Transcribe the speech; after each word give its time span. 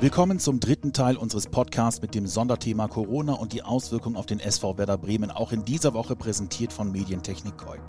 Willkommen 0.00 0.38
zum 0.38 0.60
dritten 0.60 0.94
Teil 0.94 1.18
unseres 1.18 1.46
Podcasts 1.46 2.00
mit 2.00 2.14
dem 2.14 2.26
Sonderthema 2.26 2.88
Corona 2.88 3.34
und 3.34 3.52
die 3.52 3.62
Auswirkungen 3.62 4.16
auf 4.16 4.24
den 4.24 4.40
SV 4.40 4.78
Werder 4.78 4.96
Bremen, 4.96 5.30
auch 5.30 5.52
in 5.52 5.62
dieser 5.66 5.92
Woche 5.92 6.16
präsentiert 6.16 6.72
von 6.72 6.90
Medientechnik 6.90 7.58
Koik. 7.58 7.82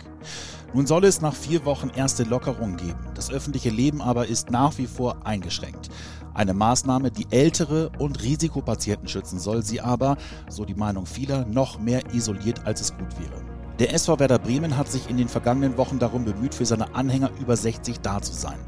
Nun 0.74 0.86
soll 0.86 1.06
es 1.06 1.22
nach 1.22 1.34
vier 1.34 1.64
Wochen 1.64 1.88
erste 1.88 2.24
Lockerungen 2.24 2.76
geben. 2.76 2.98
Das 3.14 3.30
öffentliche 3.30 3.70
Leben 3.70 4.02
aber 4.02 4.26
ist 4.26 4.50
nach 4.50 4.76
wie 4.76 4.88
vor 4.88 5.24
eingeschränkt. 5.24 5.88
Eine 6.34 6.52
Maßnahme, 6.52 7.10
die 7.10 7.28
ältere 7.30 7.90
und 7.98 8.22
Risikopatienten 8.22 9.08
schützen 9.08 9.38
soll, 9.38 9.62
sie 9.62 9.80
aber, 9.80 10.18
so 10.50 10.66
die 10.66 10.74
Meinung 10.74 11.06
vieler, 11.06 11.46
noch 11.46 11.78
mehr 11.78 12.02
isoliert, 12.12 12.66
als 12.66 12.82
es 12.82 12.94
gut 12.94 13.18
wäre. 13.18 13.51
Der 13.78 13.94
SV 13.94 14.18
Werder 14.18 14.38
Bremen 14.38 14.76
hat 14.76 14.90
sich 14.90 15.08
in 15.08 15.16
den 15.16 15.28
vergangenen 15.28 15.78
Wochen 15.78 15.98
darum 15.98 16.26
bemüht, 16.26 16.54
für 16.54 16.66
seine 16.66 16.94
Anhänger 16.94 17.30
über 17.40 17.56
60 17.56 18.00
da 18.00 18.20
zu 18.20 18.34
sein. 18.34 18.58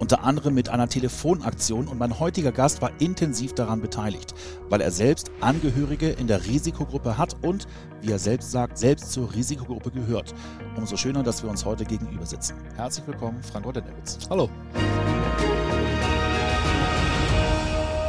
Unter 0.00 0.24
anderem 0.24 0.54
mit 0.54 0.68
einer 0.68 0.88
Telefonaktion 0.88 1.86
und 1.86 1.98
mein 1.98 2.18
heutiger 2.18 2.50
Gast 2.50 2.82
war 2.82 2.90
intensiv 3.00 3.54
daran 3.54 3.80
beteiligt, 3.80 4.34
weil 4.68 4.80
er 4.80 4.90
selbst 4.90 5.30
Angehörige 5.40 6.10
in 6.10 6.26
der 6.26 6.44
Risikogruppe 6.44 7.16
hat 7.16 7.36
und, 7.42 7.66
wie 8.02 8.10
er 8.10 8.18
selbst 8.18 8.50
sagt, 8.50 8.78
selbst 8.78 9.12
zur 9.12 9.32
Risikogruppe 9.32 9.92
gehört. 9.92 10.34
Umso 10.76 10.96
schöner, 10.96 11.22
dass 11.22 11.42
wir 11.42 11.50
uns 11.50 11.64
heute 11.64 11.84
gegenüber 11.84 12.26
sitzen. 12.26 12.56
Herzlich 12.74 13.06
willkommen, 13.06 13.40
Frank 13.44 13.64
Roddenewitz. 13.64 14.18
Hallo. 14.28 14.50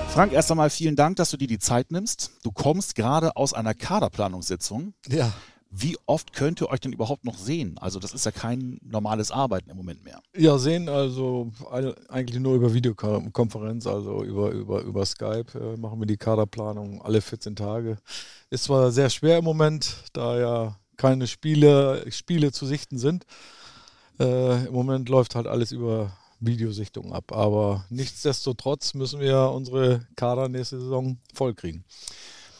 Frank, 0.10 0.34
erst 0.34 0.50
einmal 0.50 0.72
vielen 0.72 0.96
Dank, 0.96 1.18
dass 1.18 1.30
du 1.30 1.38
dir 1.38 1.48
die 1.48 1.60
Zeit 1.60 1.92
nimmst. 1.92 2.32
Du 2.44 2.52
kommst 2.52 2.96
gerade 2.96 3.36
aus 3.36 3.54
einer 3.54 3.76
Kaderplanungssitzung. 3.76 4.94
Ja. 5.08 5.32
Wie 5.72 5.98
oft 6.08 6.34
könnt 6.34 6.62
ihr 6.62 6.70
euch 6.70 6.80
denn 6.80 6.94
überhaupt 6.94 7.26
noch 7.26 7.38
sehen? 7.38 7.78
Also 7.78 8.00
das 8.00 8.14
ist 8.14 8.26
ja 8.26 8.32
kein 8.32 8.80
normales 8.84 9.30
Arbeiten 9.30 9.70
im 9.70 9.78
Moment 9.78 10.04
mehr. 10.04 10.20
Ja, 10.36 10.58
sehen 10.58 10.90
also 10.90 11.52
eigentlich 12.10 12.40
nur 12.40 12.56
über 12.56 12.74
Videokonferenz, 12.74 13.86
also 13.86 14.24
über, 14.24 14.50
über, 14.50 14.82
über 14.82 15.06
Skype 15.06 15.46
äh, 15.54 15.78
machen 15.78 16.00
wir 16.00 16.08
die 16.08 16.18
Kaderplanung 16.18 17.02
alle 17.04 17.22
14 17.22 17.56
Tage. 17.56 17.98
Ist 18.50 18.64
zwar 18.64 18.92
sehr 18.92 19.12
schwer 19.12 19.38
im 19.38 19.46
Moment, 19.46 20.06
da 20.14 20.40
ja 20.40 20.76
keine 20.98 21.28
Spiele, 21.28 22.04
Spiele 22.12 22.52
zu 22.52 22.66
sichten 22.66 22.98
sind. 22.98 23.26
Äh, 24.20 24.66
Im 24.66 24.74
Moment 24.74 25.08
läuft 25.08 25.36
halt 25.36 25.48
alles 25.48 25.72
über 25.72 26.12
Videosichtung 26.40 27.14
ab. 27.14 27.32
Aber 27.32 27.86
nichtsdestotrotz 27.90 28.94
müssen 28.94 29.20
wir 29.20 29.52
unsere 29.52 30.08
Kader 30.16 30.50
nächste 30.50 30.80
Saison 30.80 31.18
vollkriegen. 31.34 31.86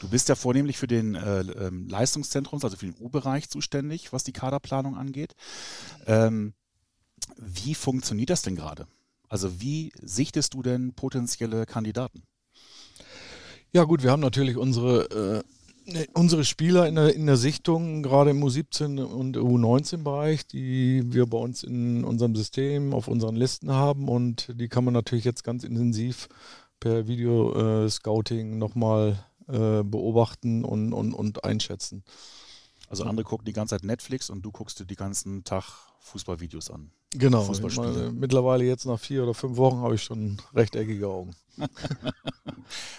Du 0.00 0.08
bist 0.08 0.30
ja 0.30 0.34
vornehmlich 0.34 0.78
für 0.78 0.86
den 0.86 1.14
äh, 1.14 1.40
ähm, 1.40 1.86
Leistungszentrums, 1.86 2.64
also 2.64 2.76
für 2.76 2.86
den 2.86 2.96
U-Bereich 2.98 3.50
zuständig, 3.50 4.12
was 4.12 4.24
die 4.24 4.32
Kaderplanung 4.32 4.96
angeht. 4.96 5.34
Ähm, 6.06 6.54
wie 7.36 7.74
funktioniert 7.74 8.30
das 8.30 8.42
denn 8.42 8.56
gerade? 8.56 8.86
Also 9.28 9.60
wie 9.60 9.92
sichtest 10.00 10.54
du 10.54 10.62
denn 10.62 10.94
potenzielle 10.94 11.66
Kandidaten? 11.66 12.22
Ja 13.72 13.84
gut, 13.84 14.02
wir 14.02 14.10
haben 14.10 14.20
natürlich 14.20 14.56
unsere, 14.56 15.44
äh, 15.86 16.06
unsere 16.14 16.44
Spieler 16.44 16.88
in 16.88 16.94
der, 16.94 17.14
in 17.14 17.26
der 17.26 17.36
Sichtung, 17.36 18.02
gerade 18.02 18.30
im 18.30 18.42
U17 18.42 19.02
und 19.02 19.36
U19-Bereich, 19.36 20.46
die 20.46 21.02
wir 21.12 21.26
bei 21.26 21.38
uns 21.38 21.62
in 21.62 22.04
unserem 22.04 22.34
System 22.34 22.94
auf 22.94 23.06
unseren 23.06 23.36
Listen 23.36 23.70
haben 23.70 24.08
und 24.08 24.48
die 24.58 24.68
kann 24.68 24.84
man 24.84 24.94
natürlich 24.94 25.26
jetzt 25.26 25.44
ganz 25.44 25.62
intensiv 25.62 26.28
per 26.80 27.06
Video-Scouting 27.06 28.54
äh, 28.54 28.56
nochmal 28.56 29.24
äh, 29.52 29.82
beobachten 29.82 30.64
und, 30.64 30.92
und, 30.92 31.12
und 31.14 31.44
einschätzen. 31.44 32.04
Also 32.88 33.04
andere 33.04 33.24
gucken 33.24 33.44
die 33.44 33.52
ganze 33.52 33.76
Zeit 33.76 33.84
Netflix 33.84 34.30
und 34.30 34.42
du 34.42 34.50
guckst 34.50 34.80
dir 34.80 34.84
die 34.84 34.96
ganzen 34.96 35.44
Tag 35.44 35.64
Fußballvideos 36.00 36.70
an. 36.70 36.90
Genau. 37.12 37.42
Fußballspiele. 37.42 38.12
Mittlerweile 38.12 38.64
jetzt 38.64 38.84
nach 38.84 38.98
vier 38.98 39.22
oder 39.22 39.34
fünf 39.34 39.56
Wochen 39.56 39.78
habe 39.78 39.94
ich 39.94 40.02
schon 40.02 40.40
rechteckige 40.54 41.06
Augen. 41.06 41.34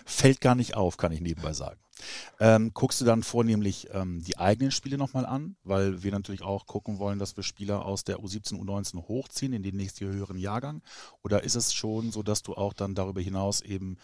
Fällt 0.05 0.41
gar 0.41 0.55
nicht 0.55 0.75
auf, 0.75 0.97
kann 0.97 1.11
ich 1.11 1.21
nebenbei 1.21 1.53
sagen. 1.53 1.79
Ähm, 2.39 2.71
guckst 2.73 2.99
du 2.99 3.05
dann 3.05 3.23
vornehmlich 3.23 3.89
ähm, 3.93 4.23
die 4.23 4.37
eigenen 4.37 4.71
Spiele 4.71 4.97
nochmal 4.97 5.25
an, 5.25 5.55
weil 5.63 6.03
wir 6.03 6.11
natürlich 6.11 6.41
auch 6.41 6.65
gucken 6.65 6.97
wollen, 6.99 7.19
dass 7.19 7.37
wir 7.37 7.43
Spieler 7.43 7.85
aus 7.85 8.03
der 8.03 8.19
U17, 8.19 8.59
U19 8.59 9.07
hochziehen 9.07 9.53
in 9.53 9.63
den 9.63 9.75
nächsten 9.75 10.05
höheren 10.05 10.37
Jahrgang? 10.37 10.81
Oder 11.23 11.43
ist 11.43 11.55
es 11.55 11.73
schon 11.73 12.11
so, 12.11 12.23
dass 12.23 12.43
du 12.43 12.53
auch 12.55 12.73
dann 12.73 12.95
darüber 12.95 13.21
hinaus 13.21 13.61
eben 13.61 13.97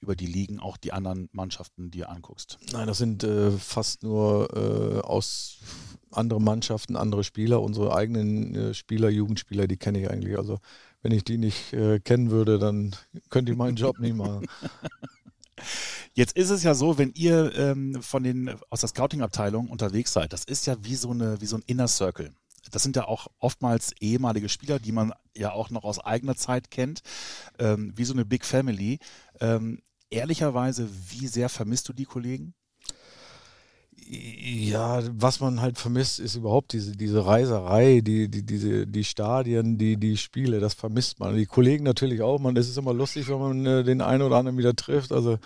über 0.00 0.16
die 0.16 0.26
Ligen 0.26 0.60
auch 0.60 0.76
die 0.76 0.92
anderen 0.92 1.28
Mannschaften 1.32 1.90
dir 1.90 2.08
anguckst? 2.08 2.58
Nein, 2.72 2.86
das 2.86 2.98
sind 2.98 3.24
äh, 3.24 3.50
fast 3.50 4.02
nur 4.02 4.48
äh, 4.54 5.00
aus 5.00 5.58
anderen 6.10 6.44
Mannschaften, 6.44 6.96
andere 6.96 7.24
Spieler. 7.24 7.62
Unsere 7.62 7.94
eigenen 7.94 8.54
äh, 8.54 8.74
Spieler, 8.74 9.10
Jugendspieler, 9.10 9.66
die 9.66 9.76
kenne 9.76 10.00
ich 10.00 10.10
eigentlich. 10.10 10.36
Also 10.36 10.58
wenn 11.02 11.12
ich 11.12 11.24
die 11.24 11.38
nicht 11.38 11.72
äh, 11.72 12.00
kennen 12.00 12.30
würde, 12.30 12.58
dann 12.58 12.94
könnte 13.30 13.52
ich 13.52 13.58
meinen 13.58 13.76
Job 13.76 13.98
nicht 13.98 14.16
machen. 14.16 14.46
Jetzt 16.14 16.36
ist 16.36 16.50
es 16.50 16.62
ja 16.62 16.74
so, 16.74 16.98
wenn 16.98 17.12
ihr 17.14 17.54
ähm, 17.56 18.02
von 18.02 18.22
den 18.22 18.54
aus 18.68 18.80
der 18.80 18.88
Scouting-Abteilung 18.88 19.68
unterwegs 19.68 20.12
seid, 20.12 20.32
das 20.32 20.44
ist 20.44 20.66
ja 20.66 20.76
wie 20.82 20.96
so 20.96 21.10
eine 21.10 21.40
wie 21.40 21.46
so 21.46 21.56
ein 21.56 21.62
Inner 21.66 21.88
Circle. 21.88 22.32
Das 22.70 22.82
sind 22.82 22.96
ja 22.96 23.06
auch 23.06 23.28
oftmals 23.38 23.92
ehemalige 24.00 24.48
Spieler, 24.48 24.78
die 24.78 24.92
man 24.92 25.12
ja 25.36 25.52
auch 25.52 25.70
noch 25.70 25.84
aus 25.84 25.98
eigener 25.98 26.36
Zeit 26.36 26.70
kennt, 26.70 27.02
ähm, 27.58 27.92
wie 27.96 28.04
so 28.04 28.12
eine 28.12 28.24
Big 28.24 28.44
Family. 28.44 28.98
Ähm, 29.40 29.82
ehrlicherweise, 30.10 30.88
wie 31.08 31.26
sehr 31.26 31.48
vermisst 31.48 31.88
du 31.88 31.92
die 31.92 32.04
Kollegen? 32.04 32.54
Ja, 34.12 35.02
was 35.12 35.38
man 35.38 35.60
halt 35.60 35.78
vermisst, 35.78 36.18
ist 36.18 36.34
überhaupt 36.34 36.72
diese, 36.72 36.92
diese 36.92 37.24
Reiserei, 37.24 38.00
die, 38.00 38.28
die, 38.28 38.44
diese, 38.44 38.86
die 38.86 39.04
Stadien, 39.04 39.78
die, 39.78 39.96
die 39.96 40.16
Spiele, 40.16 40.58
das 40.58 40.74
vermisst 40.74 41.20
man. 41.20 41.36
Die 41.36 41.46
Kollegen 41.46 41.84
natürlich 41.84 42.20
auch. 42.20 42.40
Man, 42.40 42.56
es 42.56 42.68
ist 42.68 42.76
immer 42.76 42.92
lustig, 42.92 43.28
wenn 43.28 43.38
man 43.38 43.66
äh, 43.66 43.84
den 43.84 44.00
einen 44.00 44.22
oder 44.22 44.36
anderen 44.36 44.58
wieder 44.58 44.74
trifft. 44.74 45.12
Also 45.12 45.38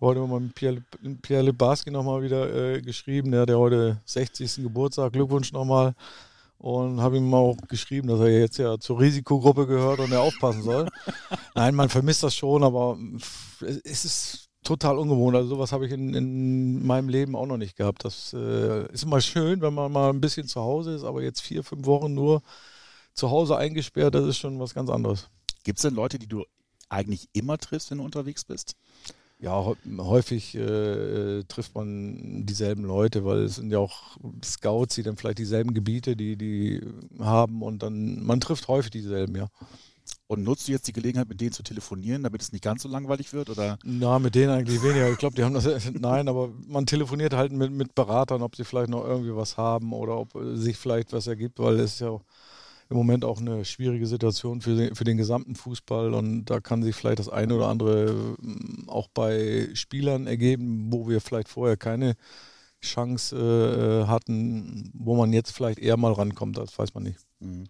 heute 0.00 0.20
haben 0.20 0.30
wir 0.30 0.40
mit 0.40 0.54
Pierre, 0.54 0.82
Pierre 1.20 1.42
Lebarski 1.42 1.90
nochmal 1.90 2.22
wieder 2.22 2.54
äh, 2.54 2.80
geschrieben, 2.80 3.32
der 3.32 3.42
hat 3.42 3.50
heute 3.50 4.00
60. 4.06 4.62
Geburtstag. 4.62 5.12
Glückwunsch 5.12 5.52
nochmal. 5.52 5.94
Und 6.58 7.00
habe 7.00 7.18
ihm 7.18 7.32
auch 7.34 7.56
geschrieben, 7.68 8.08
dass 8.08 8.20
er 8.20 8.40
jetzt 8.40 8.58
ja 8.58 8.78
zur 8.78 8.98
Risikogruppe 8.98 9.66
gehört 9.66 10.00
und 10.00 10.10
er 10.10 10.22
aufpassen 10.22 10.62
soll. 10.62 10.88
Nein, 11.54 11.74
man 11.74 11.88
vermisst 11.88 12.22
das 12.22 12.34
schon, 12.34 12.64
aber 12.64 12.98
es 13.60 14.04
ist 14.04 14.48
total 14.64 14.98
ungewohnt. 14.98 15.36
Also 15.36 15.50
sowas 15.50 15.72
habe 15.72 15.86
ich 15.86 15.92
in, 15.92 16.14
in, 16.14 16.84
meinem 16.84 17.08
Leben 17.08 17.36
auch 17.36 17.46
noch 17.46 17.56
nicht 17.56 17.76
gehabt. 17.76 18.04
Das 18.04 18.32
äh, 18.32 18.90
ist 18.92 19.04
immer 19.04 19.20
schön, 19.20 19.60
wenn 19.60 19.74
man 19.74 19.92
mal 19.92 20.10
ein 20.10 20.20
bisschen 20.20 20.48
zu 20.48 20.60
Hause 20.60 20.94
ist, 20.94 21.04
aber 21.04 21.22
jetzt 21.22 21.40
vier, 21.40 21.62
fünf 21.62 21.86
Wochen 21.86 22.14
nur 22.14 22.42
zu 23.14 23.30
Hause 23.30 23.56
eingesperrt, 23.56 24.14
das 24.14 24.26
ist 24.26 24.38
schon 24.38 24.58
was 24.58 24.74
ganz 24.74 24.90
anderes. 24.90 25.28
Gibt 25.64 25.78
es 25.78 25.82
denn 25.82 25.94
Leute, 25.94 26.18
die 26.18 26.26
du 26.26 26.44
eigentlich 26.88 27.28
immer 27.32 27.58
triffst, 27.58 27.90
wenn 27.90 27.98
du 27.98 28.04
unterwegs 28.04 28.44
bist? 28.44 28.76
Ja, 29.38 29.74
häufig 29.98 30.54
äh, 30.54 31.42
trifft 31.44 31.74
man 31.74 32.46
dieselben 32.46 32.84
Leute, 32.84 33.24
weil 33.26 33.40
es 33.42 33.56
sind 33.56 33.70
ja 33.70 33.78
auch 33.78 34.16
Scouts, 34.42 34.94
die 34.94 35.02
dann 35.02 35.16
vielleicht 35.16 35.38
dieselben 35.38 35.74
Gebiete, 35.74 36.16
die 36.16 36.36
die 36.36 36.80
haben 37.18 37.62
und 37.62 37.82
dann 37.82 38.24
man 38.24 38.40
trifft 38.40 38.66
häufig 38.68 38.90
dieselben, 38.90 39.36
ja. 39.36 39.48
Und 40.28 40.42
nutzt 40.42 40.66
du 40.66 40.72
jetzt 40.72 40.88
die 40.88 40.92
Gelegenheit, 40.92 41.28
mit 41.28 41.40
denen 41.40 41.52
zu 41.52 41.62
telefonieren, 41.62 42.22
damit 42.22 42.42
es 42.42 42.52
nicht 42.52 42.64
ganz 42.64 42.82
so 42.82 42.88
langweilig 42.88 43.32
wird? 43.32 43.50
Oder? 43.50 43.78
Na, 43.84 44.18
mit 44.18 44.34
denen 44.34 44.50
eigentlich 44.50 44.82
weniger. 44.82 45.10
Ich 45.10 45.18
glaube, 45.18 45.36
die 45.36 45.44
haben 45.44 45.54
das. 45.54 45.68
Nein, 45.92 46.28
aber 46.28 46.50
man 46.66 46.86
telefoniert 46.86 47.34
halt 47.34 47.52
mit, 47.52 47.70
mit 47.70 47.94
Beratern, 47.94 48.42
ob 48.42 48.56
sie 48.56 48.64
vielleicht 48.64 48.88
noch 48.88 49.04
irgendwie 49.04 49.34
was 49.34 49.56
haben 49.56 49.92
oder 49.92 50.18
ob 50.18 50.32
sich 50.54 50.76
vielleicht 50.76 51.12
was 51.12 51.26
ergibt, 51.26 51.58
weil 51.58 51.78
es 51.78 51.98
ja 51.98 52.18
im 52.88 52.96
Moment 52.96 53.24
auch 53.24 53.40
eine 53.40 53.64
schwierige 53.64 54.06
Situation 54.06 54.60
für 54.60 54.76
den, 54.76 54.94
für 54.94 55.04
den 55.04 55.16
gesamten 55.16 55.56
Fußball 55.56 56.14
und 56.14 56.46
da 56.46 56.60
kann 56.60 56.82
sich 56.82 56.94
vielleicht 56.94 57.18
das 57.18 57.28
eine 57.28 57.54
oder 57.54 57.68
andere 57.68 58.36
mm, 58.40 58.88
auch 58.88 59.08
bei 59.08 59.68
Spielern 59.74 60.26
ergeben, 60.26 60.92
wo 60.92 61.08
wir 61.08 61.20
vielleicht 61.20 61.48
vorher 61.48 61.76
keine 61.76 62.14
Chance 62.80 63.36
äh, 63.36 64.06
hatten, 64.06 64.92
wo 64.94 65.16
man 65.16 65.32
jetzt 65.32 65.50
vielleicht 65.50 65.78
eher 65.78 65.96
mal 65.96 66.12
rankommt, 66.12 66.58
das 66.58 66.78
weiß 66.78 66.94
man 66.94 67.04
nicht. 67.04 67.18
Mhm. 67.40 67.64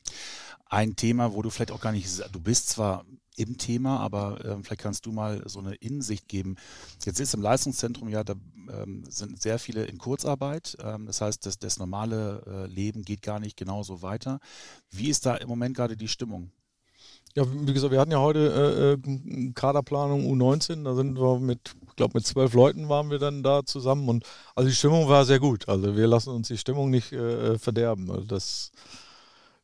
Ein 0.67 0.97
Thema, 0.97 1.33
wo 1.33 1.43
du 1.43 1.51
vielleicht 1.51 1.71
auch 1.71 1.81
gar 1.81 1.93
nicht, 1.93 2.09
du 2.33 2.41
bist 2.41 2.69
zwar 2.69 3.05
im 3.37 3.59
Thema, 3.59 4.01
aber 4.01 4.45
äh, 4.45 4.57
vielleicht 4.63 4.81
kannst 4.81 5.07
du 5.07 5.13
mal 5.13 5.43
so 5.47 5.59
eine 5.59 5.75
Innensicht 5.75 6.29
geben. 6.29 6.57
Jetzt 7.05 7.21
ist 7.21 7.35
im 7.35 7.43
Leistungszentrum 7.43 8.09
ja, 8.09 8.25
da 8.25 8.35
ähm, 8.71 9.05
sind 9.09 9.41
sehr 9.41 9.59
viele 9.59 9.85
in 9.85 9.99
Kurzarbeit. 9.99 10.77
Ähm, 10.83 11.07
das 11.07 11.21
heißt, 11.21 11.45
das, 11.47 11.59
das 11.59 11.79
normale 11.79 12.43
äh, 12.47 12.67
Leben 12.67 13.03
geht 13.03 13.23
gar 13.23 13.39
nicht 13.39 13.57
genauso 13.57 14.03
weiter. 14.03 14.41
Wie 14.91 15.11
ist 15.11 15.27
da 15.27 15.37
im 15.37 15.49
Moment 15.49 15.77
gerade 15.77 15.97
die 15.97 16.09
Stimmung? 16.09 16.51
Ja, 17.35 17.45
wie 17.47 17.75
gesagt, 17.75 17.93
wir 17.93 18.01
hatten 18.01 18.13
ja 18.13 18.21
heute 18.21 18.97
äh, 19.07 19.11
äh 19.11 19.53
Kaderplanung 19.53 20.25
U19, 20.25 20.85
da 20.85 20.95
sind 20.95 21.21
wir 21.21 21.39
mit, 21.39 21.77
ich 21.87 21.97
glaube, 21.97 22.13
mit 22.15 22.27
zwölf 22.27 22.55
Leuten 22.55 22.89
waren 22.89 23.11
wir 23.11 23.19
dann 23.19 23.43
da 23.43 23.63
zusammen 23.63 24.09
und 24.09 24.25
also 24.55 24.71
die 24.71 24.75
Stimmung 24.75 25.07
war 25.09 25.27
sehr 25.27 25.39
gut. 25.39 25.69
Also 25.69 25.97
wir 25.97 26.07
lassen 26.07 26.31
uns 26.31 26.49
die 26.49 26.57
Stimmung 26.57 26.89
nicht 26.89 27.13
äh, 27.13 27.53
äh 27.53 27.59
verderben. 27.59 28.11
Also 28.11 28.25
das 28.25 28.73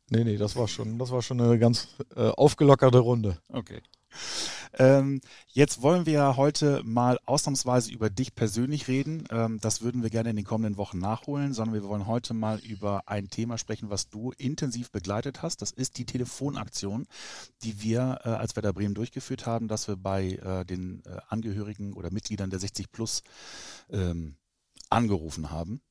Nee, 0.09 0.23
nee, 0.23 0.37
das 0.37 0.55
war 0.55 0.67
schon, 0.67 0.99
das 0.99 1.11
war 1.11 1.21
schon 1.21 1.41
eine 1.41 1.57
ganz 1.57 1.87
äh, 2.15 2.29
aufgelockerte 2.29 2.99
Runde. 2.99 3.37
Okay. 3.47 3.81
Ähm, 4.75 5.21
jetzt 5.49 5.81
wollen 5.81 6.05
wir 6.05 6.35
heute 6.35 6.81
mal 6.83 7.19
ausnahmsweise 7.25 7.91
über 7.91 8.09
dich 8.09 8.33
persönlich 8.33 8.87
reden. 8.87 9.25
Ähm, 9.29 9.59
das 9.61 9.81
würden 9.81 10.01
wir 10.01 10.09
gerne 10.09 10.31
in 10.31 10.35
den 10.35 10.45
kommenden 10.45 10.77
Wochen 10.77 10.97
nachholen, 10.97 11.53
sondern 11.53 11.75
wir 11.75 11.87
wollen 11.87 12.07
heute 12.07 12.33
mal 12.33 12.59
über 12.59 13.03
ein 13.07 13.29
Thema 13.29 13.57
sprechen, 13.57 13.89
was 13.89 14.09
du 14.09 14.31
intensiv 14.37 14.91
begleitet 14.91 15.41
hast. 15.43 15.61
Das 15.61 15.71
ist 15.71 15.97
die 15.97 16.05
Telefonaktion, 16.05 17.05
die 17.63 17.81
wir 17.81 18.21
äh, 18.23 18.29
als 18.29 18.55
Werder 18.55 18.73
Bremen 18.73 18.95
durchgeführt 18.95 19.45
haben, 19.45 19.67
dass 19.67 19.87
wir 19.87 19.95
bei 19.95 20.31
äh, 20.43 20.65
den 20.65 21.03
äh, 21.05 21.17
Angehörigen 21.27 21.93
oder 21.93 22.11
Mitgliedern 22.11 22.49
der 22.49 22.59
60 22.59 22.91
Plus 22.91 23.23
ähm, 23.91 24.37
angerufen 24.89 25.51
haben. 25.51 25.81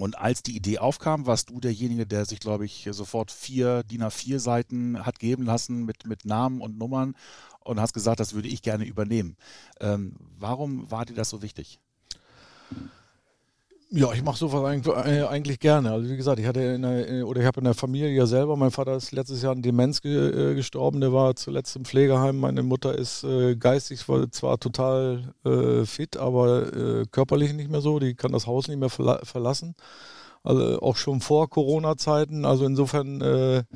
Und 0.00 0.18
als 0.18 0.42
die 0.42 0.56
Idee 0.56 0.78
aufkam, 0.78 1.26
warst 1.26 1.50
du 1.50 1.60
derjenige, 1.60 2.06
der 2.06 2.24
sich, 2.24 2.40
glaube 2.40 2.64
ich, 2.64 2.88
sofort 2.90 3.30
vier 3.30 3.82
DIN 3.82 4.02
A4 4.02 4.38
Seiten 4.38 5.04
hat 5.04 5.18
geben 5.18 5.44
lassen 5.44 5.84
mit, 5.84 6.06
mit 6.06 6.24
Namen 6.24 6.62
und 6.62 6.78
Nummern 6.78 7.14
und 7.60 7.78
hast 7.78 7.92
gesagt, 7.92 8.18
das 8.18 8.32
würde 8.32 8.48
ich 8.48 8.62
gerne 8.62 8.86
übernehmen. 8.86 9.36
Ähm, 9.78 10.16
warum 10.38 10.90
war 10.90 11.04
dir 11.04 11.12
das 11.12 11.28
so 11.28 11.42
wichtig? 11.42 11.80
Ja, 13.92 14.12
ich 14.12 14.22
mache 14.22 14.38
sowas 14.38 14.62
eigentlich, 14.64 14.94
äh, 14.94 15.24
eigentlich, 15.24 15.58
gerne. 15.58 15.90
Also 15.90 16.08
wie 16.08 16.16
gesagt, 16.16 16.38
ich 16.38 16.46
hatte 16.46 16.78
der, 16.78 17.10
äh, 17.10 17.22
oder 17.24 17.40
ich 17.40 17.46
habe 17.46 17.58
in 17.58 17.64
der 17.64 17.74
Familie 17.74 18.10
ja 18.10 18.24
selber, 18.24 18.56
mein 18.56 18.70
Vater 18.70 18.94
ist 18.94 19.10
letztes 19.10 19.42
Jahr 19.42 19.50
an 19.50 19.62
Demenz 19.62 20.00
ge, 20.00 20.52
äh, 20.52 20.54
gestorben, 20.54 21.00
der 21.00 21.12
war 21.12 21.34
zuletzt 21.34 21.74
im 21.74 21.84
Pflegeheim. 21.84 22.38
Meine 22.38 22.62
Mutter 22.62 22.96
ist 22.96 23.24
äh, 23.24 23.56
geistig 23.56 23.98
zwar 23.98 24.60
total 24.60 25.34
äh, 25.44 25.84
fit, 25.86 26.16
aber 26.16 26.72
äh, 26.72 27.04
körperlich 27.10 27.52
nicht 27.52 27.68
mehr 27.68 27.80
so. 27.80 27.98
Die 27.98 28.14
kann 28.14 28.30
das 28.30 28.46
Haus 28.46 28.68
nicht 28.68 28.78
mehr 28.78 28.90
verla 28.90 29.24
verlassen. 29.24 29.74
Also 30.44 30.80
auch 30.80 30.96
schon 30.96 31.20
vor 31.20 31.50
Corona-Zeiten. 31.50 32.44
Also 32.44 32.66
insofern 32.66 33.66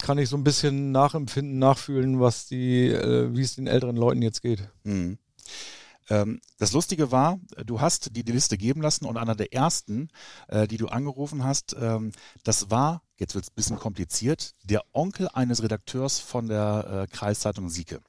kann 0.00 0.18
ich 0.18 0.28
so 0.28 0.36
ein 0.36 0.42
bisschen 0.42 0.90
nachempfinden, 0.90 1.58
nachfühlen, 1.60 2.18
was 2.18 2.46
die, 2.48 2.90
wie 2.90 3.42
es 3.42 3.54
den 3.54 3.68
älteren 3.68 3.96
Leuten 3.96 4.20
jetzt 4.22 4.42
geht. 4.42 4.68
Mhm. 4.82 5.18
Ähm, 6.10 6.40
das 6.58 6.72
Lustige 6.72 7.12
war, 7.12 7.38
du 7.64 7.80
hast 7.80 8.16
die, 8.16 8.22
Liste 8.22 8.58
geben 8.58 8.82
lassen 8.82 9.04
und 9.04 9.16
einer 9.16 9.34
der 9.34 9.52
ersten, 9.52 10.08
äh, 10.48 10.66
die 10.66 10.76
du 10.76 10.88
angerufen 10.88 11.44
hast, 11.44 11.76
ähm, 11.80 12.12
das 12.44 12.70
war, 12.70 13.02
jetzt 13.16 13.34
wird 13.34 13.44
es 13.44 13.50
ein 13.50 13.56
bisschen 13.56 13.78
kompliziert, 13.78 14.54
der 14.64 14.82
Onkel 14.92 15.28
eines 15.32 15.62
Redakteurs 15.62 16.18
von 16.18 16.48
der 16.48 17.06
äh, 17.08 17.14
Kreiszeitung 17.14 17.68
Sieke. 17.68 18.00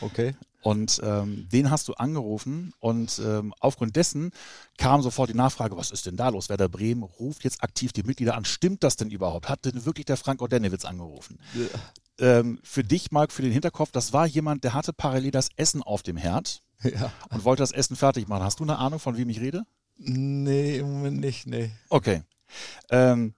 Okay. 0.00 0.34
Und 0.62 1.00
ähm, 1.04 1.46
den 1.52 1.70
hast 1.70 1.88
du 1.88 1.94
angerufen 1.94 2.72
und 2.80 3.20
ähm, 3.22 3.52
aufgrund 3.60 3.96
dessen 3.96 4.30
kam 4.78 5.02
sofort 5.02 5.28
die 5.28 5.34
Nachfrage, 5.34 5.76
was 5.76 5.90
ist 5.90 6.06
denn 6.06 6.16
da 6.16 6.30
los? 6.30 6.48
Werder 6.48 6.70
Bremen 6.70 7.02
ruft 7.02 7.44
jetzt 7.44 7.62
aktiv 7.62 7.92
die 7.92 8.02
Mitglieder 8.02 8.34
an. 8.34 8.46
Stimmt 8.46 8.82
das 8.82 8.96
denn 8.96 9.10
überhaupt? 9.10 9.50
Hat 9.50 9.66
denn 9.66 9.84
wirklich 9.84 10.06
der 10.06 10.16
Frank 10.16 10.40
Ordenewitz 10.40 10.86
angerufen? 10.86 11.38
Ja. 11.52 12.38
Ähm, 12.38 12.60
für 12.62 12.82
dich, 12.82 13.10
Marc, 13.10 13.30
für 13.32 13.42
den 13.42 13.52
Hinterkopf, 13.52 13.90
das 13.90 14.14
war 14.14 14.26
jemand, 14.26 14.64
der 14.64 14.72
hatte 14.72 14.94
parallel 14.94 15.32
das 15.32 15.48
Essen 15.56 15.82
auf 15.82 16.02
dem 16.02 16.16
Herd 16.16 16.62
ja. 16.82 17.12
und 17.30 17.44
wollte 17.44 17.62
das 17.62 17.72
Essen 17.72 17.96
fertig 17.96 18.28
machen. 18.28 18.42
Hast 18.44 18.60
du 18.60 18.64
eine 18.64 18.78
Ahnung, 18.78 18.98
von 18.98 19.16
wem 19.16 19.28
ich 19.28 19.40
rede? 19.40 19.64
Nee, 19.96 20.78
im 20.78 20.92
Moment 20.92 21.20
nicht, 21.20 21.46
nee. 21.46 21.70
Okay. 21.88 22.22
Ähm, 22.90 23.34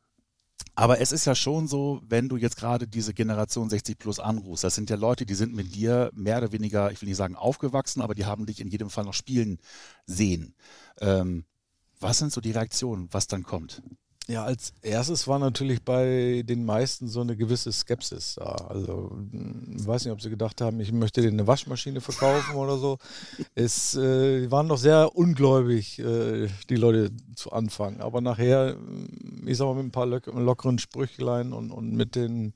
aber 0.75 1.01
es 1.01 1.13
ist 1.13 1.25
ja 1.25 1.35
schon 1.35 1.69
so, 1.69 2.03
wenn 2.07 2.29
du 2.29 2.37
jetzt 2.37 2.57
gerade 2.57 2.87
diese 2.87 3.15
Generation 3.15 3.71
60 3.71 3.99
plus 3.99 4.21
anrufst, 4.21 4.65
das 4.65 4.75
sind 4.75 4.91
ja 4.91 4.97
Leute, 4.97 5.25
die 5.25 5.35
sind 5.35 5.55
mit 5.55 5.75
dir 5.75 6.11
mehr 6.15 6.39
oder 6.39 6.53
weniger, 6.53 6.91
ich 6.91 7.01
will 7.01 7.09
nicht 7.09 7.17
sagen 7.17 7.35
aufgewachsen, 7.35 8.03
aber 8.03 8.15
die 8.15 8.27
haben 8.27 8.47
dich 8.47 8.61
in 8.61 8.69
jedem 8.69 8.91
Fall 8.91 9.05
noch 9.05 9.15
spielen 9.15 9.59
sehen. 10.05 10.55
Ähm, 11.01 11.45
was 11.99 12.19
sind 12.19 12.33
so 12.33 12.43
die 12.43 12.51
Reaktionen, 12.51 13.09
was 13.11 13.27
dann 13.27 13.43
kommt? 13.43 13.83
Ja, 14.29 14.43
als 14.43 14.73
erstes 14.83 15.29
war 15.29 15.39
natürlich 15.39 15.83
bei 15.85 16.43
den 16.45 16.65
meisten 16.65 17.07
so 17.07 17.21
eine 17.21 17.37
gewisse 17.37 17.71
Skepsis 17.71 18.35
da. 18.35 18.57
Also, 18.69 19.17
ich 19.33 19.87
weiß 19.87 20.05
nicht, 20.05 20.13
ob 20.13 20.21
sie 20.21 20.31
gedacht 20.31 20.61
haben, 20.61 20.81
ich 20.81 20.91
möchte 20.91 21.21
denen 21.21 21.39
eine 21.39 21.47
Waschmaschine 21.47 22.01
verkaufen 22.01 22.57
oder 22.57 22.77
so. 22.77 22.99
Es 23.55 23.95
äh, 23.95 24.51
waren 24.51 24.69
doch 24.69 24.79
sehr 24.79 25.15
ungläubig, 25.15 26.01
äh, 26.01 26.49
die 26.69 26.77
Leute 26.77 27.13
zu 27.37 27.53
Anfang. 27.53 28.01
Aber 28.01 28.21
nachher, 28.21 28.77
ich 29.47 29.57
sag 29.59 29.67
mal, 29.67 29.75
mit 29.75 29.87
ein 29.87 29.91
paar 29.93 30.07
lockeren 30.07 30.79
Sprüchlein 30.79 31.53
und, 31.53 31.71
und 31.71 31.93
mit 31.93 32.17
den 32.17 32.53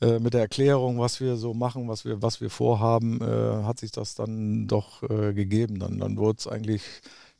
äh, 0.00 0.18
mit 0.18 0.32
der 0.32 0.40
Erklärung, 0.40 0.98
was 0.98 1.20
wir 1.20 1.36
so 1.36 1.52
machen, 1.52 1.88
was 1.88 2.06
wir, 2.06 2.22
was 2.22 2.40
wir 2.40 2.48
vorhaben, 2.48 3.20
äh, 3.20 3.64
hat 3.64 3.80
sich 3.80 3.92
das 3.92 4.14
dann 4.14 4.66
doch 4.66 5.02
äh, 5.02 5.34
gegeben. 5.34 5.78
Dann, 5.78 5.98
dann 5.98 6.16
wurde 6.16 6.38
es 6.38 6.46
eigentlich 6.46 6.82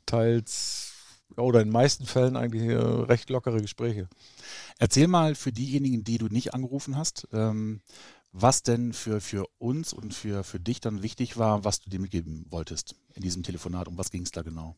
teils 0.05 0.90
oder 1.37 1.61
in 1.61 1.67
den 1.67 1.73
meisten 1.73 2.05
Fällen 2.05 2.35
eigentlich 2.35 2.69
äh, 2.69 2.75
recht 2.75 3.29
lockere 3.29 3.61
Gespräche. 3.61 4.07
Erzähl 4.79 5.07
mal 5.07 5.35
für 5.35 5.51
diejenigen, 5.51 6.03
die 6.03 6.17
du 6.17 6.27
nicht 6.27 6.53
angerufen 6.53 6.97
hast, 6.97 7.27
ähm, 7.33 7.81
was 8.33 8.63
denn 8.63 8.93
für, 8.93 9.19
für 9.21 9.45
uns 9.57 9.93
und 9.93 10.13
für, 10.13 10.43
für 10.43 10.59
dich 10.59 10.79
dann 10.79 11.03
wichtig 11.03 11.37
war, 11.37 11.63
was 11.65 11.81
du 11.81 11.89
dir 11.89 11.99
mitgeben 11.99 12.45
wolltest 12.49 12.95
in 13.13 13.21
diesem 13.21 13.43
Telefonat. 13.43 13.87
Um 13.87 13.97
was 13.97 14.11
ging 14.11 14.23
es 14.23 14.31
da 14.31 14.41
genau? 14.41 14.75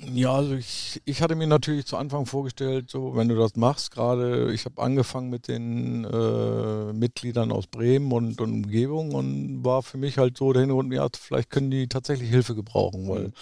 Ja, 0.00 0.32
also 0.34 0.54
ich, 0.54 1.00
ich 1.04 1.22
hatte 1.22 1.36
mir 1.36 1.46
natürlich 1.46 1.86
zu 1.86 1.96
Anfang 1.96 2.26
vorgestellt, 2.26 2.90
so 2.90 3.14
wenn 3.14 3.28
du 3.28 3.36
das 3.36 3.54
machst, 3.54 3.92
gerade 3.92 4.52
ich 4.52 4.64
habe 4.64 4.82
angefangen 4.82 5.30
mit 5.30 5.46
den 5.46 6.04
äh, 6.04 6.92
Mitgliedern 6.92 7.52
aus 7.52 7.68
Bremen 7.68 8.10
und, 8.10 8.40
und, 8.40 8.52
Umgebung 8.52 9.14
und 9.14 9.64
war 9.64 9.82
für 9.82 9.98
mich 9.98 10.18
halt 10.18 10.36
so 10.36 10.52
der 10.52 10.62
Hintergrund, 10.62 10.92
ja, 10.92 11.06
vielleicht 11.12 11.50
können 11.50 11.70
die 11.70 11.86
tatsächlich 11.86 12.30
Hilfe 12.30 12.56
gebrauchen, 12.56 13.08
weil 13.08 13.28
mhm. 13.28 13.32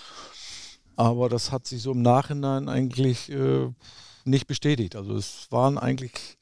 Aber 1.00 1.31
das 1.31 1.50
hat 1.50 1.67
sich 1.67 1.81
so 1.81 1.93
im 1.93 2.02
Nachhinein 2.02 2.69
eigentlich 2.69 3.31
äh, 3.31 3.70
nicht 4.26 4.47
bestätigt. 4.47 4.97
Also 4.97 5.17
es 5.17 5.47
waren 5.50 5.79
eigentlich 5.79 6.37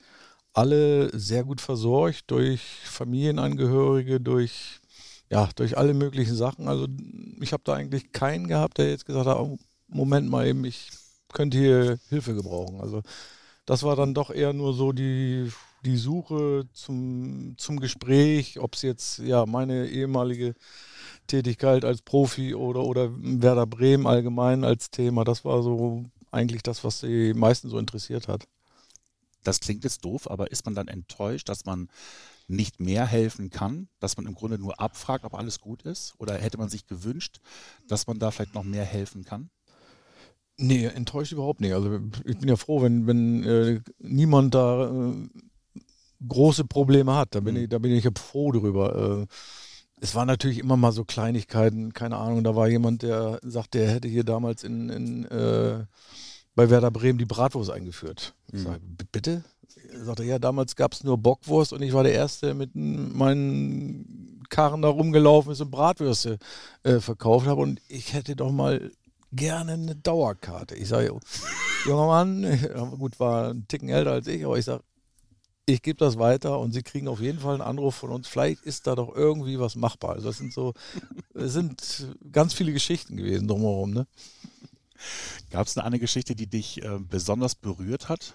alle 0.53 1.17
sehr 1.17 1.45
gut 1.45 1.61
versorgt 1.61 2.25
durch 2.33 2.61
Familienangehörige, 2.83 4.21
durch, 4.21 4.81
ja, 5.31 5.49
durch 5.55 5.79
alle 5.79 5.95
möglichen 5.95 6.35
Sachen. 6.35 6.67
Also 6.67 6.89
ich 7.41 7.53
habe 7.53 7.63
da 7.65 7.75
eigentlich 7.75 8.11
keinen 8.11 8.49
gehabt, 8.49 8.79
der 8.79 8.91
jetzt 8.91 9.07
gesagt 9.07 9.29
hat, 9.29 9.39
oh, 9.39 9.61
Moment 9.87 10.29
mal 10.29 10.49
eben, 10.49 10.65
ich 10.65 10.91
könnte 11.33 11.57
hier 11.57 12.01
Hilfe 12.09 12.35
gebrauchen. 12.35 12.81
Also 12.81 13.03
das 13.65 13.85
war 13.85 13.95
dann 13.95 14.13
doch 14.13 14.33
eher 14.33 14.53
nur 14.55 14.75
so 14.75 14.91
die, 14.91 15.53
die 15.85 15.97
Suche 15.97 16.65
zum, 16.73 17.55
zum 17.59 17.79
Gespräch, 17.79 18.59
ob 18.59 18.75
es 18.75 18.83
jetzt 18.83 19.19
ja 19.19 19.47
meine 19.47 19.87
ehemalige 19.87 20.57
Tätigkeit 21.29 21.85
als 21.85 22.03
Profi 22.03 22.55
oder, 22.55 22.85
oder 22.85 23.11
Werder 23.17 23.67
Bremen 23.67 24.07
allgemein 24.07 24.65
als 24.65 24.91
Thema. 24.91 25.25
Das 25.25 25.45
war 25.45 25.63
so 25.63 26.05
eigentlich 26.31 26.63
das, 26.63 26.85
was 26.85 27.01
die 27.01 27.35
meisten 27.35 27.69
so 27.69 27.79
interessiert 27.79 28.29
hat. 28.29 28.49
Das 29.45 29.61
klingt 29.61 29.85
jetzt 29.85 30.05
doof, 30.05 30.29
aber 30.31 30.51
ist 30.51 30.65
man 30.67 30.75
dann 30.75 30.89
enttäuscht, 30.89 31.49
dass 31.49 31.65
man 31.65 31.89
nicht 32.49 32.81
mehr 32.81 33.07
helfen 33.07 33.51
kann, 33.51 33.89
dass 34.01 34.17
man 34.17 34.27
im 34.27 34.35
Grunde 34.35 34.59
nur 34.59 34.81
abfragt, 34.81 35.25
ob 35.25 35.35
alles 35.35 35.61
gut 35.61 35.83
ist? 35.83 36.15
Oder 36.19 36.35
hätte 36.35 36.59
man 36.59 36.69
sich 36.69 36.87
gewünscht, 36.87 37.41
dass 37.87 38.07
man 38.07 38.19
da 38.19 38.31
vielleicht 38.31 38.55
noch 38.55 38.65
mehr 38.65 38.85
helfen 38.85 39.25
kann? 39.25 39.51
Nee, 40.57 40.87
enttäuscht 40.87 41.33
überhaupt 41.33 41.61
nicht. 41.61 41.73
Also 41.73 42.01
ich 42.25 42.39
bin 42.39 42.49
ja 42.49 42.57
froh, 42.57 42.83
wenn, 42.83 43.07
wenn 43.07 43.45
äh, 43.45 43.81
niemand 43.99 44.55
da 44.55 44.91
äh, 44.91 45.29
große 46.26 46.64
Probleme 46.64 47.14
hat. 47.14 47.35
Da 47.35 47.41
bin, 47.41 47.55
mhm. 47.55 47.62
ich, 47.62 47.69
da 47.69 47.79
bin 47.79 47.93
ich 47.93 48.05
ja 48.05 48.11
froh 48.17 48.50
drüber. 48.50 49.23
Äh, 49.23 49.26
es 50.00 50.14
waren 50.14 50.26
natürlich 50.26 50.59
immer 50.59 50.76
mal 50.76 50.93
so 50.93 51.05
Kleinigkeiten, 51.05 51.93
keine 51.93 52.17
Ahnung, 52.17 52.45
da 52.45 52.55
war 52.55 52.69
jemand, 52.69 53.02
der 53.02 53.40
sagte, 53.43 53.78
er 53.81 53.90
hätte 53.90 54.09
hier 54.09 54.25
damals 54.25 54.64
in, 54.64 54.88
in 54.88 55.25
äh, 55.26 55.85
bei 56.55 56.71
Werder 56.71 56.90
Bremen 56.90 57.19
die 57.19 57.25
Bratwurst 57.25 57.71
eingeführt. 57.71 58.35
Ich 58.52 58.61
mhm. 58.61 58.64
sage, 58.64 58.81
bitte? 59.12 59.45
Er 59.93 60.05
sagte, 60.05 60.25
ja, 60.25 60.38
damals 60.38 60.76
gab 60.76 60.93
es 60.93 61.05
nur 61.05 61.19
Bockwurst 61.19 61.73
und 61.73 61.83
ich 61.83 61.93
war 61.93 62.02
der 62.02 62.14
Erste, 62.14 62.47
der 62.47 62.55
mit 62.55 62.75
meinen 62.75 64.45
Karren 64.49 64.83
da 64.83 64.88
rumgelaufen 64.88 65.52
ist 65.52 65.61
und 65.61 65.71
Bratwürste 65.71 66.38
äh, 66.83 67.00
verkauft 67.00 67.47
habe 67.47 67.61
und 67.61 67.81
ich 67.88 68.12
hätte 68.12 68.35
doch 68.35 68.50
mal 68.50 68.90
gerne 69.33 69.73
eine 69.73 69.95
Dauerkarte. 69.95 70.75
Ich 70.75 70.88
sage, 70.88 71.17
junger 71.87 72.07
Mann, 72.07 72.59
gut, 72.99 73.21
war 73.21 73.50
ein 73.50 73.67
Ticken 73.69 73.88
älter 73.88 74.12
als 74.12 74.26
ich, 74.26 74.45
aber 74.45 74.59
ich 74.59 74.64
sage, 74.64 74.83
ich 75.69 75.83
gebe 75.83 75.99
das 75.99 76.19
weiter 76.19 76.59
und 76.59 76.73
Sie 76.73 76.83
kriegen 76.83 77.09
auf 77.09 77.21
jeden 77.21 77.39
Fall 77.39 77.55
einen 77.55 77.63
Anruf 77.63 77.97
von 77.97 78.11
uns. 78.11 78.27
Vielleicht 78.27 78.63
ist 78.63 78.87
da 78.87 78.95
doch 78.95 79.15
irgendwie 79.15 79.59
was 79.59 79.77
machbar. 79.77 80.15
Also 80.15 80.29
das 80.29 80.39
sind 80.39 80.53
so, 80.53 80.75
es 81.35 81.53
sind 81.53 82.07
ganz 82.33 82.55
viele 82.55 82.73
Geschichten 82.73 83.17
gewesen 83.17 83.49
drumherum. 83.49 83.93
Ne? 83.93 84.07
Gab 85.51 85.67
es 85.67 85.77
eine 85.77 85.99
Geschichte, 85.99 86.35
die 86.35 86.47
dich 86.47 86.83
äh, 86.83 86.99
besonders 86.99 87.55
berührt 87.55 88.09
hat? 88.09 88.35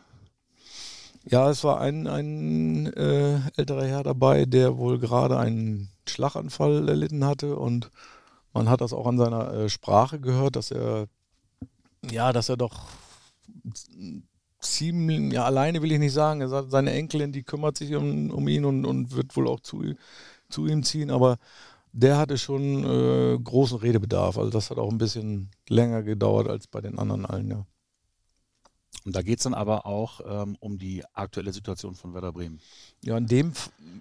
Ja, 1.25 1.49
es 1.49 1.63
war 1.63 1.79
ein, 1.79 2.07
ein 2.07 2.87
äh, 2.93 3.39
älterer 3.55 3.85
Herr 3.85 4.03
dabei, 4.03 4.45
der 4.45 4.77
wohl 4.77 4.99
gerade 4.99 5.39
einen 5.39 5.89
Schlaganfall 6.07 6.87
erlitten 6.89 7.25
hatte 7.25 7.55
und 7.55 7.89
man 8.53 8.69
hat 8.69 8.81
das 8.81 8.93
auch 8.93 9.07
an 9.07 9.17
seiner 9.17 9.53
äh, 9.53 9.69
Sprache 9.69 10.19
gehört, 10.19 10.57
dass 10.57 10.69
er 10.69 11.07
ja, 12.11 12.33
dass 12.33 12.49
er 12.49 12.57
doch 12.57 12.87
ziemlich, 14.63 15.33
ja, 15.33 15.45
alleine 15.45 15.81
will 15.81 15.91
ich 15.91 15.99
nicht 15.99 16.13
sagen. 16.13 16.41
Er 16.41 16.49
sagt, 16.49 16.71
seine 16.71 16.91
Enkelin, 16.91 17.31
die 17.31 17.43
kümmert 17.43 17.77
sich 17.77 17.95
um, 17.95 18.31
um 18.31 18.47
ihn 18.47 18.65
und, 18.65 18.85
und 18.85 19.15
wird 19.15 19.35
wohl 19.35 19.47
auch 19.47 19.59
zu, 19.59 19.83
zu 20.49 20.67
ihm 20.67 20.83
ziehen, 20.83 21.11
aber 21.11 21.37
der 21.91 22.17
hatte 22.17 22.37
schon 22.37 22.83
äh, 22.83 23.39
großen 23.39 23.77
Redebedarf. 23.77 24.37
Also 24.37 24.49
das 24.49 24.69
hat 24.69 24.79
auch 24.79 24.91
ein 24.91 24.97
bisschen 24.97 25.51
länger 25.69 26.03
gedauert 26.03 26.47
als 26.47 26.67
bei 26.67 26.81
den 26.81 26.97
anderen 26.97 27.25
allen, 27.25 27.49
ja. 27.49 27.65
Und 29.05 29.15
da 29.15 29.21
geht 29.21 29.39
es 29.39 29.43
dann 29.43 29.53
aber 29.53 29.85
auch 29.85 30.21
ähm, 30.25 30.55
um 30.59 30.77
die 30.77 31.03
aktuelle 31.13 31.51
Situation 31.51 31.93
von 31.93 32.13
Werder 32.13 32.31
Bremen. 32.31 32.59
Ja, 33.03 33.17
in 33.17 33.27
dem, 33.27 33.51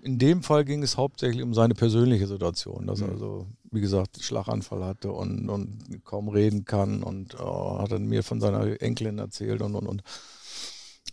in 0.03 0.19
dem 0.19 0.43
Fall 0.43 0.65
ging 0.65 0.83
es 0.83 0.97
hauptsächlich 0.97 1.43
um 1.43 1.55
seine 1.55 1.75
persönliche 1.75 2.29
Situation, 2.29 2.87
dass 2.87 3.01
er 3.01 3.09
mhm. 3.09 3.13
also, 3.15 3.47
wie 3.73 3.81
gesagt, 3.81 4.23
Schlaganfall 4.23 4.85
hatte 4.85 5.11
und, 5.11 5.49
und 5.49 6.05
kaum 6.05 6.29
reden 6.29 6.65
kann 6.65 7.03
und 7.03 7.39
oh, 7.41 7.81
hat 7.81 7.91
dann 7.91 8.07
mir 8.07 8.23
von 8.23 8.41
seiner 8.41 8.81
Enkelin 8.81 9.19
erzählt 9.19 9.61
und 9.61 9.75
und 9.75 9.87
und. 9.87 10.03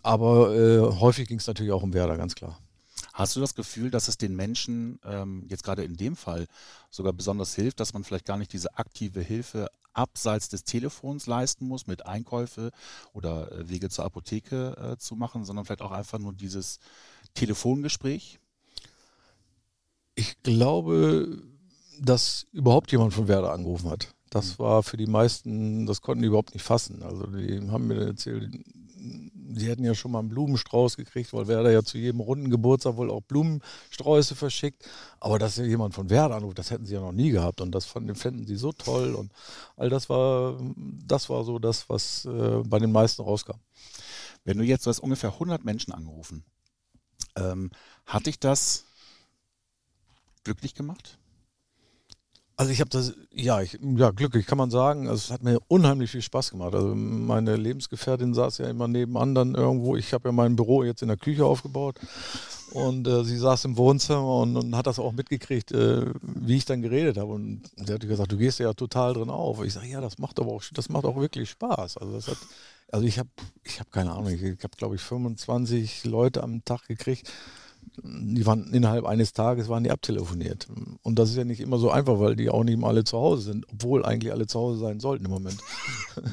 Aber 0.02 0.54
äh, 0.54 0.80
häufig 1.00 1.28
ging 1.28 1.38
es 1.38 1.46
natürlich 1.46 1.72
auch 1.72 1.82
um 1.82 1.92
Werder, 1.92 2.16
ganz 2.16 2.34
klar. 2.34 2.58
Hast 3.12 3.36
du 3.36 3.40
das 3.40 3.54
Gefühl, 3.54 3.90
dass 3.90 4.08
es 4.08 4.16
den 4.16 4.34
Menschen 4.34 4.98
ähm, 5.04 5.44
jetzt 5.48 5.62
gerade 5.62 5.84
in 5.84 5.96
dem 5.96 6.16
Fall 6.16 6.46
sogar 6.90 7.12
besonders 7.12 7.54
hilft, 7.54 7.80
dass 7.80 7.92
man 7.92 8.04
vielleicht 8.04 8.24
gar 8.24 8.38
nicht 8.38 8.52
diese 8.52 8.78
aktive 8.78 9.20
Hilfe 9.20 9.68
abseits 9.92 10.48
des 10.48 10.64
Telefons 10.64 11.26
leisten 11.26 11.66
muss, 11.66 11.86
mit 11.86 12.06
Einkäufe 12.06 12.70
oder 13.12 13.52
äh, 13.52 13.68
Wege 13.68 13.90
zur 13.90 14.04
Apotheke 14.04 14.76
äh, 14.76 14.96
zu 14.96 15.16
machen, 15.16 15.44
sondern 15.44 15.64
vielleicht 15.64 15.82
auch 15.82 15.90
einfach 15.90 16.18
nur 16.18 16.32
dieses 16.32 16.78
Telefongespräch? 17.34 18.38
Ich 20.14 20.42
glaube, 20.42 21.42
dass 22.00 22.46
überhaupt 22.52 22.92
jemand 22.92 23.12
von 23.12 23.28
Werder 23.28 23.52
angerufen 23.52 23.90
hat. 23.90 24.14
Das 24.30 24.58
mhm. 24.58 24.62
war 24.62 24.82
für 24.82 24.96
die 24.96 25.06
meisten, 25.06 25.86
das 25.86 26.00
konnten 26.00 26.22
die 26.22 26.28
überhaupt 26.28 26.54
nicht 26.54 26.62
fassen. 26.62 27.02
Also 27.02 27.26
die 27.26 27.68
haben 27.70 27.88
mir 27.88 28.06
erzählt, 28.06 28.50
sie 29.54 29.68
hätten 29.68 29.84
ja 29.84 29.94
schon 29.94 30.12
mal 30.12 30.20
einen 30.20 30.28
Blumenstrauß 30.28 30.96
gekriegt, 30.96 31.32
weil 31.32 31.48
Werder 31.48 31.70
ja 31.70 31.82
zu 31.82 31.98
jedem 31.98 32.20
runden 32.20 32.50
Geburtstag 32.50 32.96
wohl 32.96 33.10
auch 33.10 33.22
Blumensträuße 33.22 34.34
verschickt. 34.34 34.88
Aber 35.18 35.38
dass 35.38 35.56
jemand 35.56 35.94
von 35.94 36.10
Werder 36.10 36.36
anruft, 36.36 36.58
das 36.58 36.70
hätten 36.70 36.86
sie 36.86 36.94
ja 36.94 37.00
noch 37.00 37.12
nie 37.12 37.30
gehabt. 37.30 37.60
Und 37.60 37.72
das 37.72 37.86
fanden 37.86 38.46
sie 38.46 38.56
so 38.56 38.72
toll. 38.72 39.14
Und 39.14 39.32
all 39.76 39.88
das 39.88 40.08
war, 40.08 40.58
das 41.06 41.28
war 41.28 41.44
so 41.44 41.58
das, 41.58 41.88
was 41.88 42.24
äh, 42.24 42.62
bei 42.64 42.78
den 42.78 42.92
meisten 42.92 43.22
rauskam. 43.22 43.58
Wenn 44.44 44.58
du 44.58 44.64
jetzt, 44.64 44.86
du 44.86 44.90
hast 44.90 45.00
ungefähr 45.00 45.32
100 45.32 45.64
Menschen 45.64 45.92
angerufen, 45.92 46.44
ähm, 47.36 47.70
hat 48.06 48.26
dich 48.26 48.38
das 48.40 48.84
glücklich 50.44 50.74
gemacht? 50.74 51.19
Also 52.60 52.72
ich 52.72 52.80
habe 52.80 52.90
das, 52.90 53.14
ja, 53.32 53.62
ich, 53.62 53.78
ja, 53.80 54.10
glücklich 54.10 54.44
kann 54.44 54.58
man 54.58 54.70
sagen. 54.70 55.08
Also 55.08 55.14
es 55.14 55.30
hat 55.30 55.42
mir 55.42 55.60
unheimlich 55.68 56.10
viel 56.10 56.20
Spaß 56.20 56.50
gemacht. 56.50 56.74
Also 56.74 56.94
meine 56.94 57.56
Lebensgefährtin 57.56 58.34
saß 58.34 58.58
ja 58.58 58.68
immer 58.68 58.86
nebenan 58.86 59.34
dann 59.34 59.54
irgendwo. 59.54 59.96
Ich 59.96 60.12
habe 60.12 60.28
ja 60.28 60.32
mein 60.32 60.56
Büro 60.56 60.84
jetzt 60.84 61.00
in 61.00 61.08
der 61.08 61.16
Küche 61.16 61.46
aufgebaut 61.46 61.98
und 62.74 63.08
äh, 63.08 63.24
sie 63.24 63.38
saß 63.38 63.64
im 63.64 63.78
Wohnzimmer 63.78 64.40
und, 64.40 64.58
und 64.58 64.76
hat 64.76 64.86
das 64.86 64.98
auch 64.98 65.12
mitgekriegt, 65.12 65.72
äh, 65.72 66.04
wie 66.20 66.58
ich 66.58 66.66
dann 66.66 66.82
geredet 66.82 67.16
habe. 67.16 67.32
Und 67.32 67.62
sie 67.76 67.94
hat 67.94 68.06
gesagt, 68.06 68.30
du 68.30 68.36
gehst 68.36 68.58
ja 68.58 68.74
total 68.74 69.14
drin 69.14 69.30
auf. 69.30 69.64
Ich 69.64 69.72
sage, 69.72 69.86
ja, 69.86 70.02
das 70.02 70.18
macht 70.18 70.38
aber 70.38 70.52
auch, 70.52 70.62
das 70.74 70.90
macht 70.90 71.06
auch 71.06 71.16
wirklich 71.16 71.48
Spaß. 71.48 71.96
Also 71.96 72.12
das 72.12 72.28
hat, 72.28 72.38
also 72.92 73.06
ich 73.06 73.18
habe, 73.18 73.30
ich 73.64 73.80
habe 73.80 73.88
keine 73.88 74.12
Ahnung, 74.12 74.28
ich, 74.28 74.42
ich 74.42 74.62
habe 74.62 74.76
glaube 74.76 74.96
ich 74.96 75.00
25 75.00 76.04
Leute 76.04 76.42
am 76.42 76.62
Tag 76.62 76.86
gekriegt 76.88 77.32
die 78.02 78.46
waren 78.46 78.72
innerhalb 78.72 79.04
eines 79.04 79.32
Tages 79.32 79.68
waren 79.68 79.84
die 79.84 79.90
abtelefoniert. 79.90 80.68
Und 81.02 81.18
das 81.18 81.30
ist 81.30 81.36
ja 81.36 81.44
nicht 81.44 81.60
immer 81.60 81.78
so 81.78 81.90
einfach, 81.90 82.18
weil 82.18 82.36
die 82.36 82.50
auch 82.50 82.64
nicht 82.64 82.74
immer 82.74 82.88
alle 82.88 83.04
zu 83.04 83.18
Hause 83.18 83.42
sind, 83.42 83.66
obwohl 83.72 84.04
eigentlich 84.04 84.32
alle 84.32 84.46
zu 84.46 84.58
Hause 84.58 84.78
sein 84.78 85.00
sollten 85.00 85.24
im 85.24 85.30
Moment. 85.30 85.60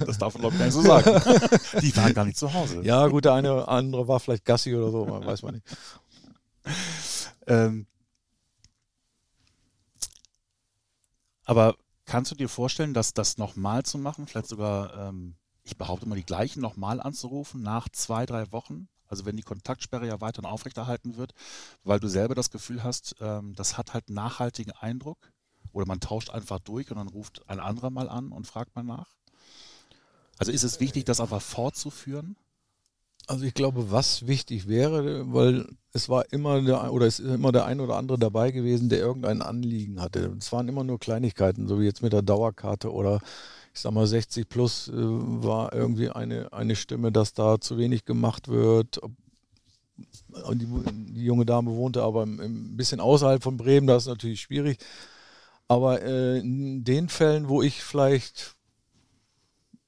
Das 0.05 0.17
darf 0.17 0.33
man 0.33 0.41
glaube 0.41 0.55
ich 0.55 0.59
gar 0.59 0.65
nicht 0.65 0.73
so 0.73 0.81
sagen. 0.81 1.05
Die 1.81 1.95
waren 1.95 2.13
gar 2.13 2.25
nicht 2.25 2.37
zu 2.37 2.53
Hause. 2.53 2.81
Ja, 2.83 3.07
gut, 3.07 3.25
der 3.25 3.33
eine 3.33 3.67
andere 3.67 4.07
war 4.07 4.19
vielleicht 4.19 4.43
Gassi 4.43 4.75
oder 4.75 4.91
so, 4.91 5.05
man 5.05 5.25
weiß 5.25 5.43
man 5.43 5.55
nicht. 5.55 5.65
Ähm, 7.49 7.87
aber 11.45 11.77
kannst 12.03 12.29
du 12.29 12.35
dir 12.35 12.49
vorstellen, 12.49 12.93
dass 12.93 13.13
das 13.13 13.37
nochmal 13.37 13.83
zu 13.83 13.97
machen, 13.97 14.27
vielleicht 14.27 14.49
sogar, 14.49 15.07
ähm, 15.07 15.35
ich 15.63 15.77
behaupte 15.77 16.09
mal, 16.09 16.15
die 16.15 16.25
gleichen 16.25 16.59
nochmal 16.59 16.99
anzurufen 16.99 17.61
nach 17.61 17.87
zwei, 17.87 18.25
drei 18.25 18.51
Wochen? 18.51 18.89
Also 19.07 19.25
wenn 19.25 19.37
die 19.37 19.43
Kontaktsperre 19.43 20.07
ja 20.07 20.21
weiterhin 20.21 20.49
aufrechterhalten 20.49 21.17
wird, 21.17 21.33
weil 21.83 21.99
du 21.99 22.07
selber 22.07 22.35
das 22.35 22.51
Gefühl 22.51 22.83
hast, 22.83 23.15
ähm, 23.19 23.53
das 23.55 23.77
hat 23.77 23.93
halt 23.93 24.09
nachhaltigen 24.09 24.73
Eindruck 24.73 25.17
oder 25.71 25.85
man 25.85 25.99
tauscht 25.99 26.29
einfach 26.29 26.59
durch 26.59 26.91
und 26.91 26.97
dann 26.97 27.07
ruft 27.07 27.47
ein 27.49 27.59
anderer 27.59 27.89
mal 27.89 28.09
an 28.09 28.31
und 28.31 28.47
fragt 28.47 28.75
mal 28.75 28.83
nach. 28.83 29.15
Also 30.37 30.51
ist 30.51 30.63
es 30.63 30.79
wichtig, 30.79 31.05
das 31.05 31.19
einfach 31.19 31.41
fortzuführen? 31.41 32.35
Also 33.27 33.43
ich 33.43 33.53
glaube, 33.53 33.91
was 33.91 34.25
wichtig 34.25 34.67
wäre, 34.67 35.33
weil 35.33 35.67
es 35.91 36.07
war 36.07 36.31
immer 36.31 36.61
der 36.61 36.93
oder 36.93 37.07
es 37.07 37.19
ist 37.19 37.29
immer 37.29 37.51
der 37.51 37.65
ein 37.65 37.81
oder 37.81 37.97
andere 37.97 38.17
dabei 38.17 38.51
gewesen, 38.51 38.87
der 38.87 38.99
irgendein 38.99 39.41
Anliegen 39.41 39.99
hatte. 39.99 40.33
Es 40.39 40.51
waren 40.53 40.69
immer 40.69 40.85
nur 40.85 40.97
Kleinigkeiten, 40.97 41.67
so 41.67 41.79
wie 41.79 41.85
jetzt 41.85 42.01
mit 42.01 42.13
der 42.13 42.21
Dauerkarte 42.21 42.93
oder 42.93 43.19
ich 43.77 43.81
sag 43.81 43.93
mal 43.93 44.07
60 44.07 44.49
plus 44.49 44.87
äh, 44.87 44.93
war 44.95 45.71
irgendwie 45.71 46.09
eine, 46.09 46.51
eine 46.51 46.75
Stimme, 46.75 47.11
dass 47.11 47.33
da 47.33 47.61
zu 47.61 47.77
wenig 47.77 48.05
gemacht 48.05 48.47
wird. 48.47 48.99
Die, 50.51 50.65
die 50.65 51.23
junge 51.23 51.45
Dame 51.45 51.69
wohnte 51.71 52.01
aber 52.01 52.23
ein 52.23 52.75
bisschen 52.75 52.99
außerhalb 52.99 53.43
von 53.43 53.55
Bremen, 53.55 53.85
das 53.85 54.03
ist 54.03 54.09
natürlich 54.09 54.41
schwierig. 54.41 54.79
Aber 55.67 56.01
äh, 56.01 56.39
in 56.39 56.83
den 56.83 57.07
Fällen, 57.07 57.49
wo 57.49 57.61
ich 57.61 57.83
vielleicht 57.83 58.55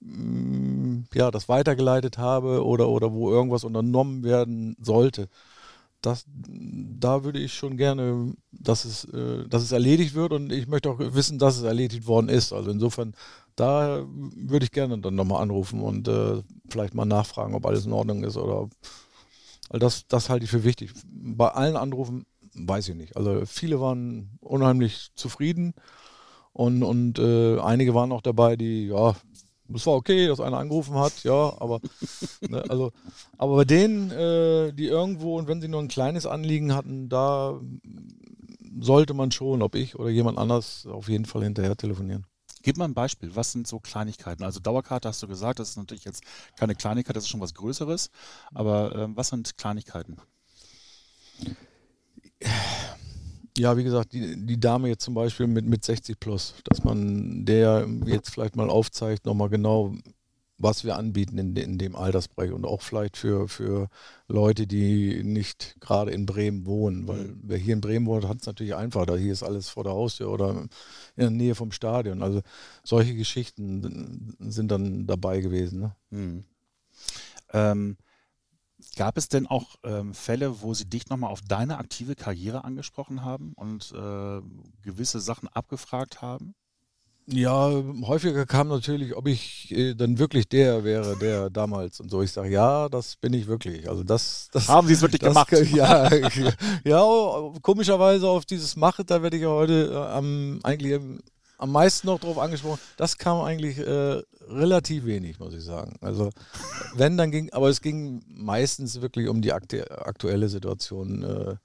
mm, 0.01 1.05
ja, 1.15 1.31
das 1.31 1.49
weitergeleitet 1.49 2.19
habe 2.19 2.63
oder, 2.63 2.89
oder 2.89 3.11
wo 3.11 3.31
irgendwas 3.31 3.63
unternommen 3.63 4.21
werden 4.21 4.75
sollte, 4.79 5.29
das, 6.01 6.25
da 6.27 7.23
würde 7.23 7.39
ich 7.39 7.53
schon 7.53 7.75
gerne, 7.75 8.33
dass 8.51 8.85
es, 8.85 9.05
äh, 9.05 9.47
dass 9.47 9.63
es 9.63 9.71
erledigt 9.71 10.13
wird 10.13 10.31
und 10.31 10.51
ich 10.51 10.67
möchte 10.67 10.89
auch 10.89 10.99
wissen, 10.99 11.39
dass 11.39 11.57
es 11.57 11.63
erledigt 11.63 12.07
worden 12.07 12.29
ist. 12.29 12.53
Also 12.53 12.71
insofern 12.71 13.13
da 13.59 14.05
würde 14.07 14.65
ich 14.65 14.71
gerne 14.71 14.99
dann 14.99 15.15
nochmal 15.15 15.41
anrufen 15.41 15.81
und 15.81 16.07
äh, 16.07 16.41
vielleicht 16.69 16.93
mal 16.93 17.05
nachfragen, 17.05 17.55
ob 17.55 17.65
alles 17.65 17.85
in 17.85 17.93
Ordnung 17.93 18.23
ist 18.23 18.37
oder 18.37 18.69
also 19.69 19.79
das, 19.79 20.07
das 20.07 20.29
halte 20.29 20.45
ich 20.45 20.51
für 20.51 20.63
wichtig. 20.63 20.91
Bei 21.05 21.49
allen 21.49 21.77
Anrufen 21.77 22.25
weiß 22.55 22.89
ich 22.89 22.95
nicht. 22.95 23.15
Also 23.15 23.45
viele 23.45 23.79
waren 23.79 24.37
unheimlich 24.41 25.09
zufrieden 25.15 25.73
und, 26.53 26.83
und 26.83 27.19
äh, 27.19 27.59
einige 27.59 27.93
waren 27.93 28.11
auch 28.11 28.21
dabei, 28.21 28.55
die, 28.55 28.87
ja, 28.87 29.15
es 29.73 29.85
war 29.85 29.93
okay, 29.93 30.27
dass 30.27 30.39
einer 30.39 30.57
angerufen 30.57 30.95
hat, 30.95 31.23
ja, 31.23 31.53
aber 31.59 31.79
ne, 32.49 32.63
also, 32.69 32.91
aber 33.37 33.57
bei 33.57 33.65
denen, 33.65 34.09
äh, 34.09 34.73
die 34.73 34.87
irgendwo 34.87 35.37
und 35.37 35.47
wenn 35.47 35.61
sie 35.61 35.67
nur 35.67 35.81
ein 35.81 35.87
kleines 35.87 36.25
Anliegen 36.25 36.73
hatten, 36.73 37.07
da 37.07 37.59
sollte 38.79 39.13
man 39.13 39.31
schon, 39.31 39.61
ob 39.61 39.75
ich 39.75 39.97
oder 39.97 40.09
jemand 40.09 40.39
anders, 40.39 40.87
auf 40.87 41.07
jeden 41.09 41.25
Fall 41.25 41.43
hinterher 41.43 41.77
telefonieren. 41.77 42.25
Gib 42.61 42.77
mal 42.77 42.85
ein 42.85 42.93
Beispiel. 42.93 43.35
Was 43.35 43.51
sind 43.51 43.67
so 43.67 43.79
Kleinigkeiten? 43.79 44.43
Also 44.43 44.59
Dauerkarte 44.59 45.07
hast 45.07 45.23
du 45.23 45.27
gesagt, 45.27 45.59
das 45.59 45.69
ist 45.69 45.77
natürlich 45.77 46.05
jetzt 46.05 46.23
keine 46.57 46.75
Kleinigkeit, 46.75 47.15
das 47.15 47.23
ist 47.23 47.29
schon 47.29 47.41
was 47.41 47.53
Größeres. 47.53 48.09
Aber 48.53 48.95
ähm, 48.95 49.15
was 49.15 49.29
sind 49.29 49.57
Kleinigkeiten? 49.57 50.17
Ja, 53.57 53.75
wie 53.75 53.83
gesagt, 53.83 54.13
die, 54.13 54.45
die 54.45 54.59
Dame 54.59 54.87
jetzt 54.87 55.03
zum 55.03 55.13
Beispiel 55.13 55.47
mit, 55.47 55.65
mit 55.65 55.83
60 55.83 56.19
plus, 56.19 56.55
dass 56.63 56.83
man 56.83 57.45
der 57.45 57.87
jetzt 58.05 58.29
vielleicht 58.29 58.55
mal 58.55 58.69
aufzeigt, 58.69 59.25
nochmal 59.25 59.49
genau, 59.49 59.93
was 60.59 60.83
wir 60.83 60.97
anbieten 60.97 61.37
in, 61.37 61.55
in 61.55 61.77
dem 61.77 61.95
Altersbereich 61.95 62.51
und 62.51 62.65
auch 62.65 62.81
vielleicht 62.81 63.17
für, 63.17 63.47
für 63.47 63.89
Leute, 64.27 64.67
die 64.67 65.23
nicht 65.23 65.77
gerade 65.79 66.11
in 66.11 66.25
Bremen 66.25 66.65
wohnen. 66.65 67.07
Weil 67.07 67.29
mhm. 67.29 67.39
wer 67.43 67.57
hier 67.57 67.73
in 67.73 67.81
Bremen 67.81 68.05
wohnt, 68.05 68.27
hat 68.27 68.41
es 68.41 68.45
natürlich 68.45 68.75
einfach. 68.75 69.05
Da 69.05 69.15
hier 69.15 69.31
ist 69.31 69.41
alles 69.41 69.69
vor 69.69 69.85
der 69.85 69.93
Haustür 69.93 70.29
oder 70.29 70.49
in 70.49 70.69
der 71.15 71.29
Nähe 71.29 71.55
vom 71.55 71.71
Stadion. 71.71 72.21
Also 72.21 72.41
solche 72.83 73.15
Geschichten 73.15 74.35
sind 74.39 74.69
dann 74.69 75.07
dabei 75.07 75.39
gewesen. 75.39 75.79
Ne? 75.79 75.95
Mhm. 76.09 76.43
Ähm, 77.53 77.97
gab 78.97 79.17
es 79.17 79.29
denn 79.29 79.47
auch 79.47 79.77
ähm, 79.83 80.13
Fälle, 80.13 80.61
wo 80.61 80.73
sie 80.73 80.89
dich 80.89 81.09
nochmal 81.09 81.31
auf 81.31 81.41
deine 81.41 81.77
aktive 81.77 82.15
Karriere 82.15 82.65
angesprochen 82.65 83.23
haben 83.23 83.53
und 83.53 83.93
äh, 83.93 84.41
gewisse 84.83 85.21
Sachen 85.21 85.47
abgefragt 85.47 86.21
haben? 86.21 86.53
Ja, 87.31 87.71
häufiger 88.03 88.45
kam 88.45 88.69
natürlich, 88.69 89.15
ob 89.15 89.27
ich 89.27 89.71
äh, 89.71 89.93
dann 89.93 90.17
wirklich 90.17 90.47
der 90.49 90.83
wäre, 90.83 91.17
der 91.17 91.49
damals 91.49 91.99
und 91.99 92.09
so. 92.09 92.21
Ich 92.23 92.31
sage, 92.31 92.49
ja, 92.49 92.89
das 92.89 93.15
bin 93.17 93.33
ich 93.33 93.47
wirklich. 93.47 93.87
Also 93.87 94.03
das, 94.03 94.49
das 94.51 94.67
haben 94.67 94.87
Sie 94.87 94.93
es 94.93 95.01
wirklich 95.01 95.21
das, 95.21 95.33
gemacht? 95.33 95.51
Ja, 95.75 96.09
ja, 96.83 97.51
komischerweise 97.61 98.27
auf 98.27 98.45
dieses 98.45 98.75
Machet, 98.75 99.11
da 99.11 99.21
werde 99.21 99.37
ich 99.37 99.43
ja 99.43 99.49
heute 99.49 99.91
äh, 99.91 99.95
am 99.95 100.59
eigentlich 100.63 100.99
am 101.59 101.71
meisten 101.71 102.07
noch 102.07 102.19
drauf 102.19 102.39
angesprochen. 102.39 102.79
Das 102.97 103.17
kam 103.17 103.41
eigentlich 103.41 103.77
äh, 103.77 104.21
relativ 104.47 105.05
wenig, 105.05 105.39
muss 105.39 105.53
ich 105.53 105.63
sagen. 105.63 105.97
Also 106.01 106.29
wenn 106.95 107.17
dann 107.17 107.31
ging, 107.31 107.51
aber 107.51 107.69
es 107.69 107.81
ging 107.81 108.23
meistens 108.27 109.01
wirklich 109.01 109.27
um 109.27 109.41
die 109.41 109.53
aktuelle 109.53 110.49
Situation 110.49 111.23
äh, 111.23 111.55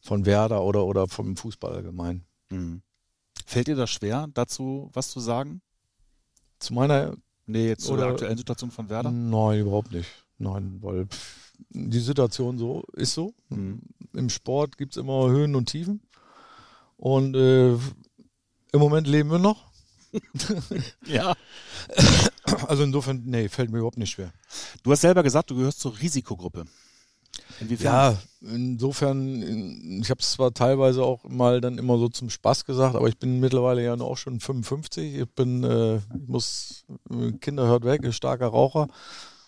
von 0.00 0.26
Werder 0.26 0.62
oder 0.62 0.84
oder 0.86 1.06
vom 1.08 1.36
Fußball 1.36 1.74
allgemein. 1.74 2.24
Mhm. 2.50 2.82
Fällt 3.46 3.68
dir 3.68 3.76
das 3.76 3.90
schwer, 3.90 4.28
dazu 4.32 4.90
was 4.92 5.10
zu 5.10 5.20
sagen? 5.20 5.60
Zu 6.58 6.74
meiner. 6.74 7.16
Nee, 7.46 7.68
jetzt 7.68 7.84
zu 7.84 7.96
der 7.96 8.06
aktuellen 8.06 8.38
Situation 8.38 8.70
von 8.70 8.88
Werder? 8.88 9.10
Nein, 9.10 9.60
überhaupt 9.60 9.92
nicht. 9.92 10.08
Nein, 10.38 10.78
weil 10.80 11.06
die 11.70 12.00
Situation 12.00 12.58
so 12.58 12.82
ist 12.94 13.14
so. 13.14 13.34
Mhm. 13.50 13.82
Im 14.14 14.30
Sport 14.30 14.78
gibt 14.78 14.92
es 14.92 14.96
immer 14.96 15.28
Höhen 15.28 15.54
und 15.54 15.66
Tiefen. 15.66 16.00
Und 16.96 17.34
äh, 17.36 17.72
im 17.74 18.80
Moment 18.80 19.06
leben 19.06 19.30
wir 19.30 19.38
noch. 19.38 19.70
ja. 21.06 21.34
Also 22.66 22.84
insofern, 22.84 23.22
nee, 23.26 23.48
fällt 23.48 23.70
mir 23.70 23.78
überhaupt 23.78 23.98
nicht 23.98 24.10
schwer. 24.10 24.32
Du 24.82 24.92
hast 24.92 25.00
selber 25.00 25.22
gesagt, 25.22 25.50
du 25.50 25.56
gehörst 25.56 25.80
zur 25.80 25.98
Risikogruppe. 25.98 26.64
Inwiefern? 27.60 27.86
Ja, 27.86 28.18
insofern, 28.40 30.00
ich 30.00 30.10
habe 30.10 30.20
es 30.20 30.32
zwar 30.32 30.52
teilweise 30.52 31.02
auch 31.02 31.24
mal 31.24 31.60
dann 31.60 31.78
immer 31.78 31.98
so 31.98 32.08
zum 32.08 32.30
Spaß 32.30 32.64
gesagt, 32.64 32.96
aber 32.96 33.08
ich 33.08 33.18
bin 33.18 33.40
mittlerweile 33.40 33.84
ja 33.84 33.94
auch 33.94 34.16
schon 34.16 34.40
55. 34.40 35.14
Ich 35.14 35.28
bin, 35.30 35.64
äh, 35.64 35.96
ich 35.96 36.28
muss, 36.28 36.84
Kinder 37.40 37.66
hört 37.66 37.84
weg, 37.84 38.02
ist 38.02 38.16
starker 38.16 38.48
Raucher. 38.48 38.88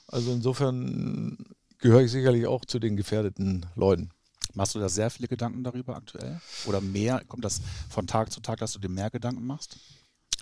Also 0.09 0.33
insofern 0.33 1.37
gehöre 1.79 2.03
ich 2.03 2.11
sicherlich 2.11 2.47
auch 2.47 2.65
zu 2.65 2.79
den 2.79 2.97
gefährdeten 2.97 3.67
Leuten. 3.75 4.11
Machst 4.55 4.75
du 4.75 4.79
da 4.79 4.89
sehr 4.89 5.11
viele 5.11 5.29
Gedanken 5.29 5.65
darüber 5.65 5.97
aktuell? 5.97 6.41
Oder 6.67 6.81
mehr? 6.81 7.23
Kommt 7.29 7.45
das 7.45 7.61
von 7.91 8.07
Tag 8.07 8.33
zu 8.33 8.41
Tag, 8.41 8.59
dass 8.59 8.73
du 8.73 8.79
dir 8.79 8.89
mehr 8.89 9.11
Gedanken 9.11 9.45
machst? 9.47 9.77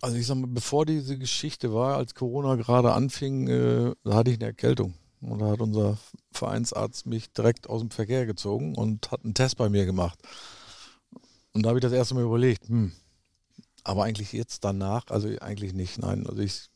Also 0.02 0.16
ich 0.16 0.26
sag 0.26 0.37
mal, 0.37 0.46
bevor 0.46 0.87
diese 0.87 1.18
Geschichte 1.18 1.73
war, 1.73 1.96
als 1.96 2.14
Corona 2.14 2.56
gerade 2.56 2.92
anfing, 2.92 3.49
äh, 3.49 3.94
da 4.04 4.14
hatte 4.14 4.30
ich 4.30 4.37
eine 4.37 4.46
Erkältung. 4.46 4.94
Und 5.31 5.40
da 5.40 5.50
hat 5.50 5.61
unser 5.61 5.99
Vereinsarzt 6.33 7.07
mich 7.07 7.33
direkt 7.33 7.69
aus 7.69 7.81
dem 7.81 7.90
Verkehr 7.90 8.26
gezogen 8.26 8.75
und 8.75 9.11
hat 9.11 9.25
einen 9.25 9.35
Test 9.35 9.57
bei 9.57 9.69
mir 9.69 9.87
gemacht. 9.87 10.19
Und 11.52 11.62
da 11.62 11.69
habe 11.69 11.78
ich 11.78 11.83
das 11.83 11.93
erste 11.93 12.14
Mal 12.14 12.25
überlegt, 12.25 12.69
hm, 12.69 12.93
aber 13.85 14.04
eigentlich 14.04 14.33
jetzt 14.33 14.64
danach, 14.64 15.07
also 15.09 15.28
eigentlich 15.40 15.73
nicht, 15.73 15.99
nein. 15.99 16.26
Also 16.26 16.40
ich, 16.40 16.69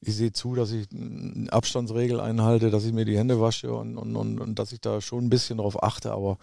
ich 0.00 0.14
sehe 0.14 0.32
zu, 0.32 0.54
dass 0.54 0.70
ich 0.72 0.88
eine 0.92 1.52
Abstandsregel 1.52 2.20
einhalte, 2.20 2.70
dass 2.70 2.84
ich 2.84 2.92
mir 2.92 3.04
die 3.04 3.16
Hände 3.16 3.40
wasche 3.40 3.72
und, 3.72 3.96
und, 3.96 4.16
und, 4.16 4.40
und 4.40 4.58
dass 4.58 4.72
ich 4.72 4.80
da 4.80 5.00
schon 5.00 5.26
ein 5.26 5.30
bisschen 5.30 5.58
drauf 5.58 5.82
achte, 5.82 6.12
aber 6.12 6.38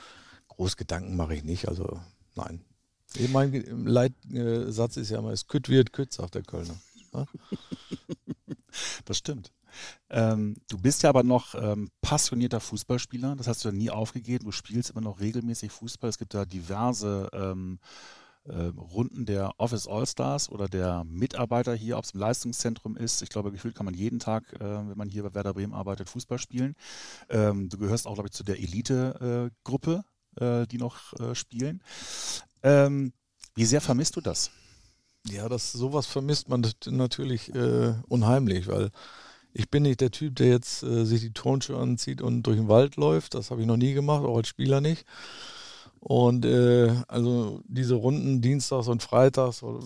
groß 0.47 0.77
Gedanken 0.77 1.15
mache 1.15 1.35
ich 1.35 1.43
nicht. 1.43 1.67
Also 1.67 1.99
nein. 2.35 2.61
Mein 3.29 3.53
Leitsatz 3.85 4.97
ist 4.97 5.09
ja 5.09 5.19
immer, 5.19 5.31
es 5.31 5.47
kütt 5.47 5.69
wird 5.69 5.93
kütt, 5.93 6.13
sagt 6.13 6.35
der 6.35 6.43
Kölner. 6.43 6.79
Ja? 7.13 7.25
Das 9.05 9.17
stimmt. 9.17 9.51
Ähm, 10.09 10.55
du 10.69 10.77
bist 10.77 11.03
ja 11.03 11.09
aber 11.09 11.23
noch 11.23 11.55
ähm, 11.55 11.89
passionierter 12.01 12.59
Fußballspieler, 12.59 13.35
das 13.35 13.47
hast 13.47 13.63
du 13.63 13.69
ja 13.69 13.73
nie 13.73 13.89
aufgegeben. 13.89 14.45
Du 14.45 14.51
spielst 14.51 14.91
immer 14.91 15.01
noch 15.01 15.19
regelmäßig 15.19 15.71
Fußball. 15.71 16.09
Es 16.09 16.17
gibt 16.17 16.33
da 16.33 16.45
diverse 16.45 17.29
ähm, 17.33 17.79
äh, 18.47 18.71
Runden 18.77 19.25
der 19.25 19.51
Office 19.57 19.87
All-Stars 19.87 20.49
oder 20.49 20.67
der 20.67 21.03
Mitarbeiter 21.03 21.73
hier, 21.73 21.97
ob 21.97 22.05
es 22.05 22.11
im 22.11 22.19
Leistungszentrum 22.19 22.95
ist. 22.95 23.21
Ich 23.21 23.29
glaube, 23.29 23.51
gefühlt 23.51 23.75
kann 23.75 23.85
man 23.85 23.93
jeden 23.93 24.19
Tag, 24.19 24.53
äh, 24.53 24.59
wenn 24.59 24.97
man 24.97 25.09
hier 25.09 25.23
bei 25.23 25.33
Werder 25.33 25.53
Bremen 25.53 25.73
arbeitet, 25.73 26.09
Fußball 26.09 26.39
spielen. 26.39 26.75
Ähm, 27.29 27.69
du 27.69 27.77
gehörst 27.77 28.07
auch, 28.07 28.13
glaube 28.13 28.29
ich, 28.29 28.33
zu 28.33 28.43
der 28.43 28.59
Elite-Gruppe, 28.59 30.03
äh, 30.39 30.65
die 30.67 30.77
noch 30.77 31.13
äh, 31.19 31.35
spielen. 31.35 31.81
Ähm, 32.63 33.13
wie 33.55 33.65
sehr 33.65 33.81
vermisst 33.81 34.15
du 34.15 34.21
das? 34.21 34.51
Ja, 35.25 35.49
das 35.49 35.73
sowas 35.73 36.05
vermisst 36.05 36.47
man 36.47 36.65
natürlich 36.85 37.53
äh, 37.53 37.95
unheimlich, 38.07 38.67
weil 38.67 38.91
ich 39.57 39.71
bin 39.71 39.83
nicht 39.83 40.01
der 40.01 40.11
Typ, 40.11 40.35
der 40.35 40.49
jetzt 40.49 40.83
äh, 40.83 41.03
sich 41.03 41.21
die 41.21 41.33
Turnschuhe 41.33 41.79
anzieht 41.79 42.21
und 42.21 42.43
durch 42.43 42.57
den 42.57 42.67
Wald 42.67 42.95
läuft. 42.95 43.33
Das 43.33 43.49
habe 43.49 43.61
ich 43.61 43.67
noch 43.67 43.75
nie 43.75 43.93
gemacht, 43.93 44.23
auch 44.23 44.37
als 44.37 44.47
Spieler 44.47 44.81
nicht. 44.81 45.03
Und 45.99 46.45
äh, 46.45 46.95
also 47.07 47.61
diese 47.67 47.95
Runden 47.95 48.39
Dienstags 48.39 48.87
und 48.87 49.01
Freitags 49.01 49.63
oder 49.63 49.83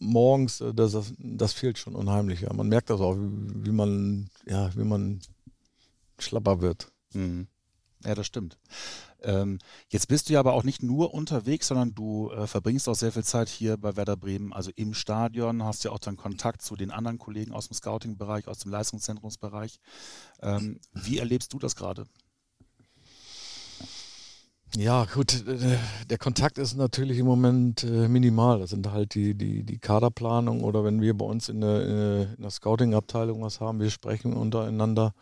morgens, 0.00 0.60
äh, 0.60 0.74
das, 0.74 0.92
das, 0.92 1.12
das, 1.18 1.52
fehlt 1.52 1.78
schon 1.78 1.94
unheimlich. 1.94 2.40
Ja. 2.40 2.52
Man 2.52 2.68
merkt 2.68 2.90
das 2.90 3.00
auch, 3.00 3.14
wie, 3.14 3.66
wie 3.66 3.70
man, 3.70 4.28
ja, 4.44 4.74
wie 4.74 4.84
man 4.84 5.20
schlapper 6.18 6.60
wird. 6.60 6.90
Mhm. 7.14 7.46
Ja, 8.04 8.16
das 8.16 8.26
stimmt. 8.26 8.58
Ähm, 9.22 9.58
jetzt 9.88 10.08
bist 10.08 10.28
du 10.28 10.34
ja 10.34 10.40
aber 10.40 10.54
auch 10.54 10.64
nicht 10.64 10.82
nur 10.82 11.14
unterwegs, 11.14 11.68
sondern 11.68 11.94
du 11.94 12.30
äh, 12.30 12.46
verbringst 12.46 12.88
auch 12.88 12.94
sehr 12.94 13.12
viel 13.12 13.24
Zeit 13.24 13.48
hier 13.48 13.76
bei 13.76 13.96
Werder 13.96 14.16
Bremen, 14.16 14.52
also 14.52 14.70
im 14.76 14.94
Stadion, 14.94 15.64
hast 15.64 15.84
ja 15.84 15.92
auch 15.92 15.98
dann 15.98 16.16
Kontakt 16.16 16.62
zu 16.62 16.76
den 16.76 16.90
anderen 16.90 17.18
Kollegen 17.18 17.52
aus 17.52 17.68
dem 17.68 17.74
Scouting-Bereich, 17.74 18.48
aus 18.48 18.58
dem 18.58 18.70
Leistungszentrumsbereich. 18.70 19.78
Ähm, 20.42 20.80
wie 20.92 21.18
erlebst 21.18 21.52
du 21.52 21.58
das 21.58 21.76
gerade? 21.76 22.06
Ja, 24.76 25.04
gut, 25.04 25.46
äh, 25.48 25.78
der 26.08 26.18
Kontakt 26.18 26.56
ist 26.56 26.76
natürlich 26.76 27.18
im 27.18 27.26
Moment 27.26 27.82
äh, 27.82 28.06
minimal. 28.08 28.60
Das 28.60 28.70
sind 28.70 28.90
halt 28.92 29.14
die, 29.14 29.34
die, 29.34 29.64
die 29.64 29.78
Kaderplanung 29.78 30.62
oder 30.62 30.84
wenn 30.84 31.00
wir 31.00 31.16
bei 31.16 31.24
uns 31.24 31.48
in 31.48 31.60
der, 31.60 32.28
in 32.36 32.42
der 32.42 32.50
Scouting-Abteilung 32.50 33.42
was 33.42 33.60
haben, 33.60 33.80
wir 33.80 33.90
sprechen 33.90 34.32
untereinander. 34.32 35.12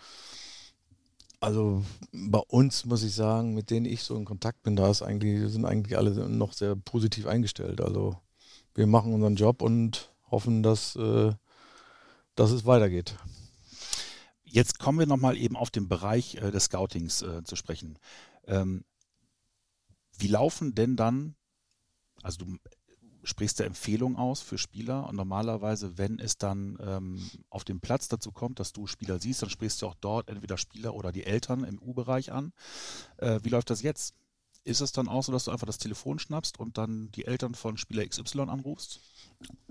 Also 1.41 1.85
bei 2.13 2.41
uns 2.49 2.85
muss 2.85 3.05
ich 3.05 3.15
sagen, 3.15 3.55
mit 3.55 3.71
denen 3.71 3.87
ich 3.87 4.03
so 4.03 4.17
in 4.17 4.25
Kontakt 4.25 4.63
bin, 4.65 4.75
da 4.75 4.91
ist 4.91 5.03
eigentlich, 5.03 5.51
sind 5.51 5.65
eigentlich 5.65 5.97
alle 5.97 6.29
noch 6.29 6.53
sehr 6.53 6.75
positiv 6.75 7.27
eingestellt. 7.27 7.81
Also 7.81 8.17
wir 8.75 8.87
machen 8.87 9.15
unseren 9.15 9.37
Job 9.37 9.63
und 9.63 10.13
hoffen, 10.31 10.63
dass, 10.63 10.97
äh, 10.97 11.33
dass 12.35 12.51
es 12.51 12.67
weitergeht. 12.67 13.17
Jetzt 14.43 14.79
kommen 14.79 14.99
wir 14.99 15.07
nochmal 15.07 15.37
eben 15.37 15.57
auf 15.57 15.71
den 15.71 15.89
Bereich 15.89 16.37
äh, 16.37 16.51
des 16.51 16.65
Scoutings 16.65 17.23
äh, 17.23 17.45
zu 17.45 17.55
sprechen. 17.55 17.99
Ähm, 18.47 18.85
wie 20.17 20.29
laufen 20.29 20.75
denn 20.75 20.97
dann, 20.97 21.37
also 22.23 22.45
du 22.45 22.57
sprichst 23.29 23.61
du 23.61 23.65
Empfehlungen 23.65 24.17
aus 24.17 24.41
für 24.41 24.59
Spieler 24.59 25.07
und 25.07 25.17
normalerweise, 25.17 25.99
wenn 25.99 26.19
es 26.19 26.39
dann 26.39 26.79
ähm, 26.81 27.31
auf 27.51 27.65
dem 27.65 27.81
Platz 27.81 28.09
dazu 28.09 28.33
kommt, 28.33 28.59
dass 28.59 28.73
du 28.73 28.87
Spieler 28.87 29.19
siehst, 29.19 29.43
dann 29.43 29.51
sprichst 29.51 29.83
du 29.83 29.87
auch 29.87 29.95
dort 30.01 30.29
entweder 30.29 30.57
Spieler 30.57 30.95
oder 30.95 31.13
die 31.13 31.25
Eltern 31.25 31.65
im 31.65 31.81
U-Bereich 31.81 32.33
an. 32.33 32.53
Äh, 33.19 33.41
wie 33.43 33.51
läuft 33.51 33.71
das 33.71 33.83
jetzt? 33.83 34.15
Ist 34.65 34.81
es 34.81 34.93
dann 34.93 35.09
auch 35.09 35.23
so, 35.23 35.33
dass 35.33 35.45
du 35.45 35.51
einfach 35.51 35.67
das 35.67 35.79
Telefon 35.79 36.19
schnappst 36.19 36.59
und 36.59 36.79
dann 36.79 37.11
die 37.13 37.27
Eltern 37.27 37.55
von 37.55 37.77
Spieler 37.77 38.07
XY 38.07 38.41
anrufst? 38.43 39.01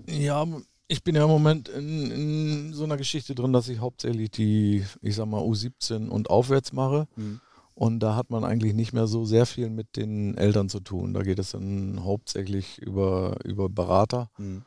Ja, 0.06 0.46
ich 0.86 1.02
bin 1.02 1.14
ja 1.14 1.24
im 1.24 1.30
Moment 1.30 1.68
in, 1.68 2.10
in 2.10 2.72
so 2.72 2.84
einer 2.84 2.96
Geschichte 2.96 3.34
drin, 3.34 3.52
dass 3.52 3.68
ich 3.68 3.80
hauptsächlich 3.80 4.30
die, 4.30 4.84
ich 5.02 5.16
sag 5.16 5.26
mal, 5.26 5.42
U17 5.42 6.08
und 6.08 6.30
aufwärts 6.30 6.72
mache. 6.72 7.08
Mhm. 7.16 7.40
Und 7.78 8.00
da 8.00 8.16
hat 8.16 8.30
man 8.30 8.42
eigentlich 8.42 8.74
nicht 8.74 8.92
mehr 8.92 9.06
so 9.06 9.24
sehr 9.24 9.46
viel 9.46 9.70
mit 9.70 9.94
den 9.94 10.36
Eltern 10.36 10.68
zu 10.68 10.80
tun. 10.80 11.14
Da 11.14 11.22
geht 11.22 11.38
es 11.38 11.52
dann 11.52 12.02
hauptsächlich 12.02 12.78
über, 12.78 13.36
über 13.44 13.68
Berater. 13.68 14.30
Mhm. 14.36 14.62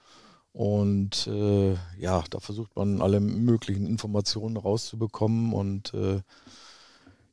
Und 0.53 1.27
äh, 1.27 1.73
ja, 1.99 2.23
da 2.29 2.39
versucht 2.39 2.73
man 2.77 3.01
alle 3.01 3.19
möglichen 3.19 3.85
Informationen 3.85 4.55
rauszubekommen 4.55 5.51
und 5.51 5.93
äh, 5.93 6.21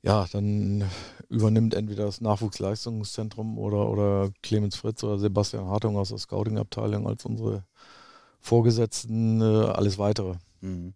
ja, 0.03 0.27
dann 0.33 0.85
übernimmt 1.29 1.75
entweder 1.75 2.07
das 2.07 2.21
Nachwuchsleistungszentrum 2.21 3.57
oder, 3.57 3.89
oder 3.89 4.33
Clemens 4.43 4.75
Fritz 4.75 5.05
oder 5.05 5.21
Sebastian 5.21 5.67
Hartung 5.67 5.97
aus 5.97 6.09
der 6.09 6.19
Scouting-Abteilung 6.19 7.07
als 7.07 7.25
unsere 7.25 7.63
Vorgesetzten 8.41 9.41
äh, 9.41 9.45
alles 9.45 9.97
weitere. 9.97 10.39
Mhm. 10.61 10.95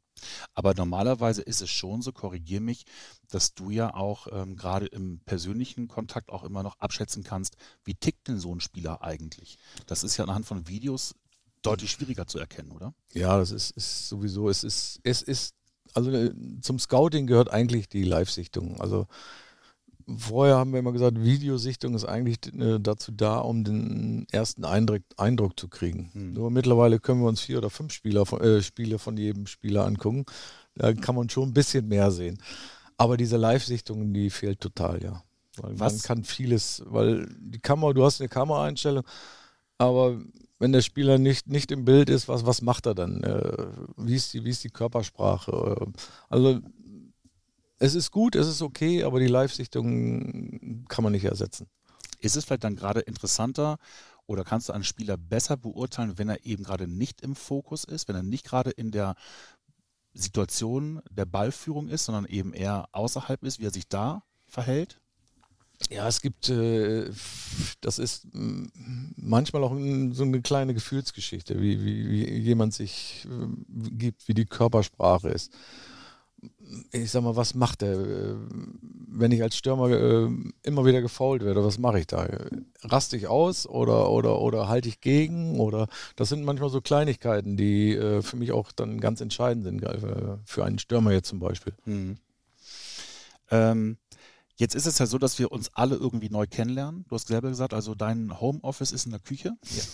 Aber 0.55 0.75
normalerweise 0.75 1.43
ist 1.43 1.63
es 1.63 1.71
schon 1.71 2.03
so, 2.03 2.13
korrigier 2.13 2.61
mich, 2.61 2.85
dass 3.29 3.55
du 3.55 3.71
ja 3.71 3.95
auch 3.95 4.27
ähm, 4.31 4.57
gerade 4.57 4.87
im 4.87 5.21
persönlichen 5.21 5.89
Kontakt 5.89 6.31
auch 6.31 6.45
immer 6.45 6.63
noch 6.63 6.79
abschätzen 6.79 7.23
kannst, 7.25 7.57
wie 7.85 7.95
tickt 7.95 8.29
denn 8.29 8.39
so 8.39 8.55
ein 8.55 8.61
Spieler 8.61 9.03
eigentlich? 9.03 9.59
Das 9.87 10.05
ist 10.05 10.17
ja 10.17 10.25
anhand 10.25 10.47
von 10.47 10.69
Videos 10.69 11.15
deutlich 11.63 11.91
schwieriger 11.91 12.27
zu 12.27 12.39
erkennen, 12.39 12.73
oder? 12.73 12.95
Ja, 13.13 13.39
das 13.39 13.51
ist, 13.51 13.71
ist 13.73 14.09
sowieso, 14.09 14.49
es 14.49 14.65
ist, 14.65 15.01
es 15.05 15.23
ist, 15.23 15.55
also 15.95 16.11
äh, 16.11 16.33
zum 16.61 16.79
Scouting 16.79 17.27
gehört 17.27 17.51
eigentlich 17.51 17.89
die 17.89 18.05
Live-Sichtung. 18.05 18.81
Also 18.81 19.07
Vorher 20.17 20.57
haben 20.57 20.73
wir 20.73 20.81
immer 20.81 20.93
gesagt, 20.93 21.23
Videosichtung 21.23 21.95
ist 21.95 22.05
eigentlich 22.05 22.39
äh, 22.55 22.79
dazu 22.81 23.13
da, 23.13 23.39
um 23.39 23.65
den 23.65 24.27
ersten 24.31 24.65
Eindruck, 24.65 25.03
Eindruck 25.17 25.59
zu 25.59 25.69
kriegen. 25.69 26.11
Hm. 26.13 26.33
Nur 26.33 26.51
mittlerweile 26.51 26.99
können 26.99 27.21
wir 27.21 27.29
uns 27.29 27.41
vier 27.41 27.59
oder 27.59 27.71
fünf 27.71 27.93
Spieler 27.93 28.27
von, 28.27 28.41
äh, 28.41 28.63
Spiele 28.63 28.99
von 28.99 29.17
jedem 29.17 29.47
Spieler 29.47 29.87
angucken. 29.87 30.25
Da 30.75 30.93
kann 30.93 31.15
man 31.15 31.29
schon 31.29 31.51
ein 31.51 31.55
bisschen 31.55 31.89
mehr 31.89 32.11
sehen. 32.11 32.39
Aber 32.97 33.17
diese 33.17 33.37
Live-Sichtung, 33.37 34.13
die 34.13 34.31
fehlt 34.31 34.61
total, 34.61 35.03
ja. 35.03 35.23
Weil 35.57 35.79
Was? 35.79 35.93
man 35.95 36.03
kann 36.03 36.25
vieles, 36.25 36.83
weil 36.87 37.29
die 37.39 37.59
Kamera, 37.59 37.93
du 37.93 38.05
hast 38.05 38.21
eine 38.21 38.29
Kameraeinstellung, 38.29 39.05
aber 39.77 40.19
wenn 40.59 40.73
der 40.73 40.81
Spieler 40.81 41.19
nicht, 41.19 41.49
nicht 41.49 41.73
im 41.73 41.85
Bild 41.85 42.09
ist, 42.09 42.29
was, 42.29 42.47
was 42.47 42.63
macht 42.63 42.87
er 42.87 42.95
dann? 42.95 43.23
Äh, 43.25 43.67
wie, 43.97 44.15
ist 44.15 44.33
die, 44.33 44.45
wie 44.45 44.51
ist 44.51 44.63
die 44.63 44.71
Körpersprache? 44.71 45.89
Also 46.29 46.61
es 47.83 47.97
ist 47.97 48.13
gut, 48.13 48.37
es 48.37 48.47
ist 48.47 48.63
okay, 48.63 49.03
aber 49.03 49.19
die 49.19 49.27
Live-Sichtung 49.27 50.85
kann 50.89 51.03
man 51.03 51.13
nicht 51.13 51.25
ersetzen. 51.25 51.67
Ist 52.21 52.37
es 52.37 52.45
vielleicht 52.45 52.63
dann 52.63 52.77
gerade 52.77 53.01
interessanter 53.01 53.79
oder 54.27 54.45
kannst 54.45 54.69
du 54.69 54.73
einen 54.73 54.85
Spieler 54.85 55.17
besser 55.17 55.57
beurteilen, 55.57 56.17
wenn 56.17 56.29
er 56.29 56.47
eben 56.47 56.63
gerade 56.63 56.87
nicht 56.87 57.23
im 57.23 57.35
Fokus 57.35 57.83
ist, 57.83 58.07
wenn 58.07 58.15
er 58.15 58.23
nicht 58.23 58.45
gerade 58.45 58.71
in 58.71 58.93
der 58.93 59.17
Situation 60.15 61.03
der 61.11 61.25
Ballführung 61.25 61.89
ist, 61.89 62.05
sondern 62.05 62.27
eben 62.27 62.53
eher 62.53 62.89
außerhalb 62.93 63.43
ist, 63.43 63.59
wie 63.59 63.67
er 63.67 63.73
sich 63.73 63.89
da 63.89 64.23
verhält? 64.47 65.01
Ja, 65.91 66.07
es 66.07 66.21
gibt, 66.21 66.51
äh, 66.51 67.11
das 67.81 67.99
ist 67.99 68.29
manchmal 68.33 69.65
auch 69.65 69.73
so 70.15 70.23
eine 70.23 70.41
kleine 70.41 70.73
Gefühlsgeschichte, 70.73 71.61
wie, 71.61 71.85
wie, 71.85 72.09
wie 72.09 72.39
jemand 72.39 72.75
sich 72.75 73.27
äh, 73.29 73.47
gibt, 73.91 74.29
wie 74.29 74.35
die 74.35 74.47
Körpersprache 74.47 75.31
ist 75.31 75.53
ich 76.93 77.11
sag 77.11 77.23
mal, 77.23 77.37
was 77.37 77.55
macht 77.55 77.83
er? 77.83 78.37
wenn 79.15 79.33
ich 79.33 79.43
als 79.43 79.57
Stürmer 79.57 79.91
äh, 79.91 80.29
immer 80.63 80.85
wieder 80.85 81.03
gefault 81.03 81.45
werde, 81.45 81.65
was 81.65 81.79
mache 81.79 82.01
ich 82.01 82.07
da? 82.07 82.27
Raste 82.83 83.17
ich 83.17 83.27
aus 83.27 83.67
oder, 83.67 84.11
oder, 84.11 84.41
oder 84.41 84.69
halte 84.69 84.89
ich 84.89 85.01
gegen? 85.01 85.61
Oder 85.61 85.89
das 86.17 86.29
sind 86.29 86.45
manchmal 86.45 86.71
so 86.71 86.81
Kleinigkeiten, 86.81 87.57
die 87.57 87.95
äh, 87.95 88.23
für 88.23 88.37
mich 88.37 88.53
auch 88.53 88.73
dann 88.73 89.01
ganz 89.01 89.21
entscheidend 89.21 89.65
sind, 89.65 89.83
äh, 89.83 90.39
für 90.45 90.65
einen 90.65 90.79
Stürmer 90.79 91.13
jetzt 91.13 91.29
zum 91.29 91.41
Beispiel. 91.41 91.75
Mhm. 91.85 92.17
Ähm, 93.51 93.99
Jetzt 94.63 94.77
ist 94.77 94.87
es 94.87 94.97
ja 95.01 95.07
so, 95.07 95.19
dass 95.19 95.41
wir 95.41 95.51
uns 95.51 95.75
alle 95.75 95.97
irgendwie 95.97 96.31
neu 96.31 96.47
kennenlernen. 96.47 97.05
Du 97.09 97.17
hast 97.17 97.27
selber 97.27 97.49
gesagt, 97.49 97.75
also 97.75 97.97
dein 97.97 98.41
Homeoffice 98.41 98.93
ist 98.93 99.07
in 99.07 99.11
der 99.11 99.19
Küche. 99.19 99.57
Ja. 99.65 99.83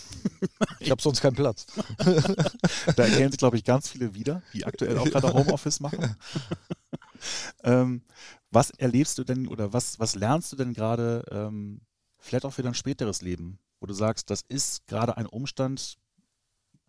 Ich 0.79 0.91
habe 0.91 1.01
sonst 1.01 1.21
keinen 1.21 1.35
Platz. 1.35 1.65
da 1.97 3.03
erkennen 3.03 3.31
sich, 3.31 3.39
glaube 3.39 3.57
ich, 3.57 3.63
ganz 3.63 3.89
viele 3.89 4.13
wieder, 4.13 4.43
die 4.53 4.65
aktuell 4.65 4.97
auch 4.99 5.05
gerade 5.05 5.33
Homeoffice 5.33 5.79
machen. 5.79 6.15
ähm, 7.63 8.03
was 8.51 8.69
erlebst 8.69 9.17
du 9.17 9.23
denn 9.23 9.47
oder 9.47 9.73
was, 9.73 9.99
was 9.99 10.15
lernst 10.15 10.51
du 10.51 10.55
denn 10.55 10.73
gerade, 10.73 11.25
ähm, 11.31 11.81
vielleicht 12.19 12.45
auch 12.45 12.53
für 12.53 12.61
dein 12.61 12.75
späteres 12.75 13.21
Leben, 13.21 13.57
wo 13.79 13.87
du 13.87 13.93
sagst, 13.93 14.29
das 14.29 14.41
ist 14.47 14.85
gerade 14.85 15.17
ein 15.17 15.25
Umstand, 15.25 15.97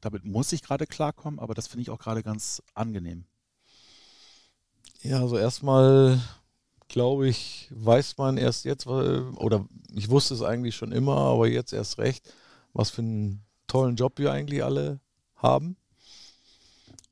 damit 0.00 0.24
muss 0.24 0.52
ich 0.52 0.62
gerade 0.62 0.86
klarkommen, 0.86 1.40
aber 1.40 1.54
das 1.54 1.66
finde 1.66 1.82
ich 1.82 1.90
auch 1.90 1.98
gerade 1.98 2.22
ganz 2.22 2.62
angenehm. 2.74 3.24
Ja, 5.02 5.20
also 5.20 5.38
erstmal 5.38 6.20
glaube 6.90 7.29
ich, 7.29 7.68
weiß 7.70 8.18
man 8.18 8.37
erst 8.37 8.64
jetzt, 8.64 8.87
oder 8.87 9.66
ich 9.94 10.11
wusste 10.11 10.35
es 10.35 10.42
eigentlich 10.42 10.76
schon 10.76 10.92
immer, 10.92 11.16
aber 11.16 11.48
jetzt 11.48 11.72
erst 11.72 11.98
recht, 11.98 12.35
was 12.72 12.90
für 12.90 13.03
einen 13.03 13.42
tollen 13.66 13.96
Job 13.96 14.18
wir 14.18 14.33
eigentlich 14.33 14.62
alle 14.62 15.00
haben. 15.37 15.76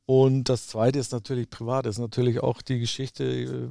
Und 0.05 0.49
das 0.49 0.67
zweite 0.67 0.99
ist 0.99 1.13
natürlich 1.13 1.51
privat, 1.51 1.87
ist 1.87 1.99
natürlich 1.99 2.41
auch 2.41 2.63
die 2.63 2.81
Geschichte, 2.81 3.25
äh, 3.25 3.69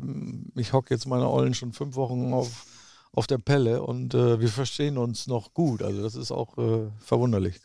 ich 0.55 0.71
hocke 0.71 0.93
jetzt 0.93 1.07
meine 1.07 1.27
Ollen 1.29 1.53
schon 1.53 1.73
fünf 1.73 1.95
Wochen 1.95 2.31
auf, 2.31 2.65
auf 3.11 3.25
der 3.27 3.39
Pelle 3.39 3.81
und 3.81 4.13
äh, 4.13 4.39
wir 4.39 4.49
verstehen 4.49 4.97
uns 4.97 5.27
noch 5.27 5.53
gut. 5.53 5.81
Also 5.81 6.03
das 6.03 6.15
ist 6.15 6.31
auch 6.31 6.57
äh, 6.57 6.91
verwunderlich. 6.99 7.59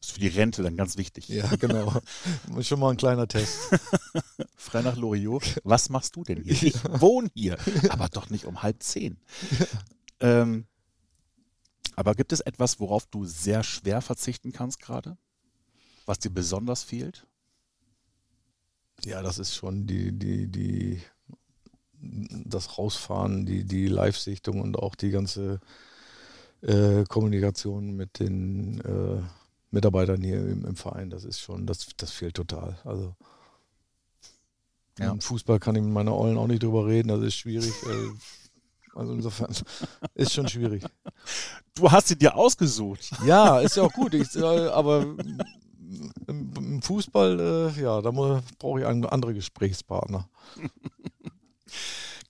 Das 0.00 0.08
ist 0.08 0.12
für 0.12 0.20
die 0.20 0.28
Rente 0.28 0.62
dann 0.62 0.76
ganz 0.76 0.96
wichtig. 0.96 1.28
Ja, 1.28 1.46
genau. 1.56 1.92
Schon 2.60 2.80
mal 2.80 2.90
ein 2.90 2.96
kleiner 2.96 3.28
Test. 3.28 3.58
Frei 4.56 4.82
nach 4.82 4.96
Loriot. 4.96 5.60
Was 5.64 5.88
machst 5.88 6.16
du 6.16 6.24
denn 6.24 6.42
hier? 6.42 6.52
Ich 6.52 6.84
wohne 6.84 7.30
hier, 7.34 7.58
aber 7.88 8.08
doch 8.08 8.30
nicht 8.30 8.44
um 8.44 8.62
halb 8.62 8.82
zehn. 8.82 9.18
Ähm, 10.20 10.66
aber 11.96 12.14
gibt 12.14 12.32
es 12.32 12.40
etwas, 12.40 12.78
worauf 12.80 13.06
du 13.06 13.24
sehr 13.24 13.64
schwer 13.64 14.00
verzichten 14.00 14.52
kannst 14.52 14.80
gerade? 14.80 15.16
Was 16.06 16.18
dir 16.18 16.30
besonders 16.30 16.82
fehlt? 16.82 17.26
Ja, 19.04 19.22
das 19.22 19.38
ist 19.38 19.54
schon 19.54 19.86
die, 19.86 20.12
die, 20.12 20.46
die, 20.48 21.02
das 22.00 22.78
Rausfahren, 22.78 23.46
die, 23.46 23.64
die 23.64 23.86
Live-Sichtung 23.86 24.60
und 24.60 24.76
auch 24.76 24.94
die 24.94 25.10
ganze 25.10 25.60
äh, 26.62 27.04
Kommunikation 27.04 27.92
mit 27.94 28.18
den 28.18 28.80
äh, 28.80 29.22
Mitarbeitern 29.70 30.22
hier 30.22 30.38
im, 30.38 30.64
im, 30.64 30.76
Verein. 30.76 31.10
Das 31.10 31.24
ist 31.24 31.40
schon, 31.40 31.66
das, 31.66 31.88
das 31.96 32.10
fehlt 32.10 32.34
total. 32.34 32.78
Also 32.84 33.14
ja. 34.98 35.12
im 35.12 35.20
Fußball 35.20 35.58
kann 35.58 35.76
ich 35.76 35.82
mit 35.82 35.92
meiner 35.92 36.14
Ollen 36.14 36.38
auch 36.38 36.46
nicht 36.46 36.62
drüber 36.62 36.86
reden, 36.86 37.08
das 37.08 37.22
ist 37.22 37.34
schwierig. 37.34 37.72
Äh, 37.84 38.96
also 38.98 39.12
insofern 39.12 39.54
ist 40.14 40.32
schon 40.32 40.48
schwierig. 40.48 40.84
Du 41.74 41.90
hast 41.90 42.08
sie 42.08 42.16
dir 42.16 42.34
ausgesucht. 42.34 43.10
Ja, 43.24 43.60
ist 43.60 43.76
ja 43.76 43.84
auch 43.84 43.92
gut. 43.92 44.14
Ich, 44.14 44.34
äh, 44.34 44.68
aber 44.68 45.02
im, 46.26 46.52
im 46.56 46.82
Fußball, 46.82 47.72
äh, 47.76 47.80
ja, 47.80 48.02
da 48.02 48.10
brauche 48.10 48.80
ich 48.80 48.86
andere 48.86 49.34
Gesprächspartner. 49.34 50.28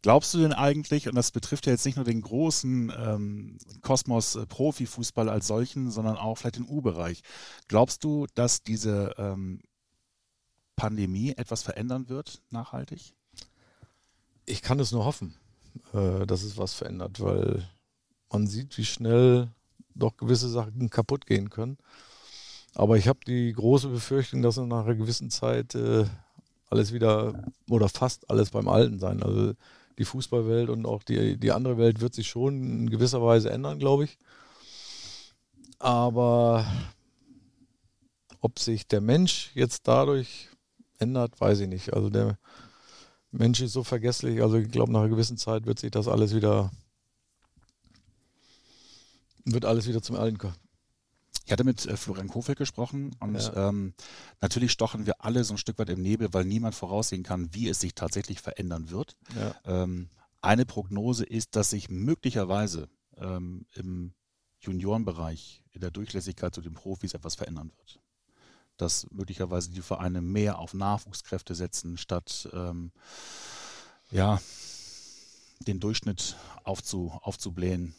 Glaubst 0.02 0.32
du 0.32 0.38
denn 0.38 0.52
eigentlich, 0.52 1.08
und 1.08 1.16
das 1.16 1.32
betrifft 1.32 1.66
ja 1.66 1.72
jetzt 1.72 1.84
nicht 1.84 1.96
nur 1.96 2.04
den 2.04 2.22
großen 2.22 2.92
ähm, 2.96 3.58
Kosmos 3.82 4.36
äh, 4.36 4.46
Profifußball 4.46 5.28
als 5.28 5.48
solchen, 5.48 5.90
sondern 5.90 6.16
auch 6.16 6.36
vielleicht 6.36 6.56
den 6.56 6.68
U-Bereich, 6.68 7.22
glaubst 7.66 8.04
du, 8.04 8.26
dass 8.34 8.62
diese 8.62 9.14
ähm, 9.18 9.60
Pandemie 10.76 11.32
etwas 11.36 11.62
verändern 11.62 12.08
wird, 12.08 12.42
nachhaltig? 12.50 13.12
Ich 14.46 14.62
kann 14.62 14.78
es 14.78 14.92
nur 14.92 15.04
hoffen, 15.04 15.34
äh, 15.92 16.26
dass 16.26 16.44
es 16.44 16.56
was 16.56 16.74
verändert, 16.74 17.20
weil 17.20 17.68
man 18.30 18.46
sieht, 18.46 18.78
wie 18.78 18.84
schnell 18.84 19.50
doch 19.96 20.16
gewisse 20.16 20.48
Sachen 20.48 20.90
kaputt 20.90 21.26
gehen 21.26 21.50
können. 21.50 21.76
Aber 22.74 22.96
ich 22.96 23.08
habe 23.08 23.18
die 23.26 23.52
große 23.52 23.88
Befürchtung, 23.88 24.42
dass 24.42 24.56
nach 24.58 24.84
einer 24.84 24.94
gewissen 24.94 25.30
Zeit 25.30 25.74
äh, 25.74 26.06
alles 26.70 26.92
wieder 26.92 27.50
oder 27.68 27.88
fast 27.88 28.30
alles 28.30 28.50
beim 28.50 28.68
Alten 28.68 29.00
sein. 29.00 29.22
Also 29.22 29.54
die 29.98 30.04
Fußballwelt 30.04 30.70
und 30.70 30.86
auch 30.86 31.02
die, 31.02 31.36
die 31.36 31.52
andere 31.52 31.76
Welt 31.76 32.00
wird 32.00 32.14
sich 32.14 32.28
schon 32.28 32.62
in 32.62 32.90
gewisser 32.90 33.22
Weise 33.22 33.50
ändern, 33.50 33.78
glaube 33.78 34.04
ich. 34.04 34.18
Aber 35.78 36.66
ob 38.40 38.58
sich 38.58 38.86
der 38.86 39.00
Mensch 39.00 39.50
jetzt 39.54 39.86
dadurch 39.88 40.48
ändert, 40.98 41.40
weiß 41.40 41.60
ich 41.60 41.68
nicht. 41.68 41.92
Also 41.92 42.10
der 42.10 42.38
Mensch 43.30 43.60
ist 43.60 43.72
so 43.72 43.84
vergesslich. 43.84 44.42
Also 44.42 44.56
ich 44.56 44.70
glaube, 44.70 44.92
nach 44.92 45.00
einer 45.00 45.08
gewissen 45.08 45.36
Zeit 45.36 45.66
wird 45.66 45.78
sich 45.78 45.90
das 45.90 46.08
alles 46.08 46.34
wieder, 46.34 46.70
wird 49.44 49.64
alles 49.64 49.86
wieder 49.88 50.02
zum 50.02 50.16
Alten. 50.16 50.38
Ich 51.44 51.52
hatte 51.52 51.64
mit 51.64 51.86
äh, 51.86 51.96
Florian 51.96 52.28
Kofeld 52.28 52.58
gesprochen 52.58 53.16
und 53.20 53.40
ja. 53.40 53.68
ähm, 53.68 53.94
natürlich 54.40 54.70
stochen 54.70 55.06
wir 55.06 55.24
alle 55.24 55.44
so 55.44 55.54
ein 55.54 55.58
Stück 55.58 55.78
weit 55.78 55.88
im 55.88 56.02
Nebel, 56.02 56.28
weil 56.32 56.44
niemand 56.44 56.74
voraussehen 56.74 57.22
kann, 57.22 57.54
wie 57.54 57.68
es 57.68 57.80
sich 57.80 57.94
tatsächlich 57.94 58.40
verändern 58.40 58.90
wird. 58.90 59.16
Ja. 59.34 59.54
Ähm, 59.64 60.10
eine 60.42 60.66
Prognose 60.66 61.24
ist, 61.24 61.56
dass 61.56 61.70
sich 61.70 61.88
möglicherweise 61.88 62.88
ähm, 63.16 63.66
im 63.74 64.12
Juniorenbereich 64.60 65.64
in 65.70 65.80
der 65.80 65.90
Durchlässigkeit 65.90 66.54
zu 66.54 66.60
den 66.60 66.74
Profis 66.74 67.14
etwas 67.14 67.34
verändern 67.34 67.72
wird. 67.76 68.00
Dass 68.76 69.06
möglicherweise 69.10 69.70
die 69.70 69.82
Vereine 69.82 70.20
mehr 70.20 70.58
auf 70.58 70.74
Nachwuchskräfte 70.74 71.54
setzen, 71.54 71.96
statt 71.96 72.48
ähm, 72.52 72.92
ja, 74.10 74.40
den 75.60 75.80
Durchschnitt 75.80 76.36
aufzu, 76.64 77.12
aufzublähen. 77.22 77.94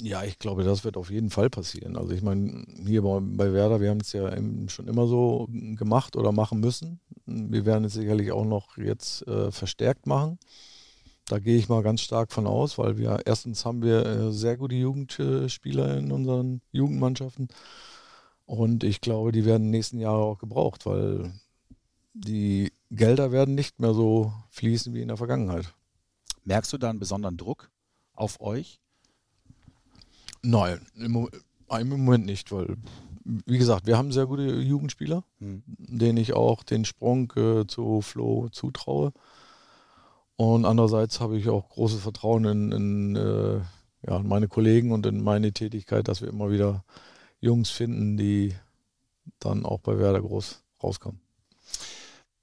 Ja, 0.00 0.24
ich 0.24 0.38
glaube, 0.38 0.62
das 0.62 0.84
wird 0.84 0.98
auf 0.98 1.10
jeden 1.10 1.30
Fall 1.30 1.48
passieren. 1.48 1.96
Also 1.96 2.12
ich 2.12 2.22
meine, 2.22 2.66
hier 2.84 3.02
bei, 3.02 3.18
bei 3.20 3.52
Werder, 3.54 3.80
wir 3.80 3.88
haben 3.88 4.00
es 4.00 4.12
ja 4.12 4.30
schon 4.68 4.88
immer 4.88 5.06
so 5.06 5.48
gemacht 5.50 6.16
oder 6.16 6.32
machen 6.32 6.60
müssen. 6.60 7.00
Wir 7.24 7.64
werden 7.64 7.84
es 7.84 7.94
sicherlich 7.94 8.30
auch 8.30 8.44
noch 8.44 8.76
jetzt 8.76 9.26
äh, 9.26 9.50
verstärkt 9.50 10.06
machen. 10.06 10.38
Da 11.28 11.38
gehe 11.38 11.56
ich 11.56 11.68
mal 11.68 11.82
ganz 11.82 12.02
stark 12.02 12.30
von 12.30 12.46
aus, 12.46 12.76
weil 12.78 12.98
wir 12.98 13.20
erstens 13.24 13.64
haben 13.64 13.82
wir 13.82 14.04
äh, 14.04 14.32
sehr 14.32 14.58
gute 14.58 14.74
Jugendspieler 14.74 15.96
in 15.96 16.12
unseren 16.12 16.60
Jugendmannschaften. 16.72 17.48
Und 18.44 18.84
ich 18.84 19.00
glaube, 19.00 19.32
die 19.32 19.44
werden 19.44 19.64
in 19.64 19.68
den 19.68 19.78
nächsten 19.78 19.98
Jahren 19.98 20.22
auch 20.22 20.38
gebraucht, 20.38 20.86
weil 20.86 21.32
die 22.12 22.72
Gelder 22.90 23.32
werden 23.32 23.54
nicht 23.54 23.80
mehr 23.80 23.94
so 23.94 24.32
fließen 24.50 24.94
wie 24.94 25.02
in 25.02 25.08
der 25.08 25.16
Vergangenheit. 25.16 25.74
Merkst 26.44 26.72
du 26.72 26.78
da 26.78 26.90
einen 26.90 27.00
besonderen 27.00 27.36
Druck 27.36 27.70
auf 28.12 28.40
euch? 28.40 28.78
Nein, 30.46 30.80
im, 30.94 31.28
im 31.68 31.88
Moment 31.88 32.24
nicht, 32.24 32.52
weil, 32.52 32.76
wie 33.24 33.58
gesagt, 33.58 33.86
wir 33.86 33.98
haben 33.98 34.12
sehr 34.12 34.26
gute 34.26 34.44
Jugendspieler, 34.44 35.24
mhm. 35.40 35.64
denen 35.66 36.18
ich 36.18 36.34
auch 36.34 36.62
den 36.62 36.84
Sprung 36.84 37.32
äh, 37.36 37.66
zu 37.66 38.00
Flo 38.00 38.48
zutraue. 38.50 39.12
Und 40.36 40.64
andererseits 40.64 41.18
habe 41.18 41.36
ich 41.36 41.48
auch 41.48 41.68
großes 41.68 42.00
Vertrauen 42.00 42.44
in, 42.44 42.72
in 42.72 43.16
äh, 43.16 43.60
ja, 44.06 44.20
meine 44.20 44.46
Kollegen 44.46 44.92
und 44.92 45.04
in 45.06 45.20
meine 45.20 45.52
Tätigkeit, 45.52 46.06
dass 46.06 46.22
wir 46.22 46.28
immer 46.28 46.50
wieder 46.50 46.84
Jungs 47.40 47.70
finden, 47.70 48.16
die 48.16 48.54
dann 49.40 49.66
auch 49.66 49.80
bei 49.80 49.98
Werder 49.98 50.20
groß 50.20 50.62
rauskommen. 50.80 51.20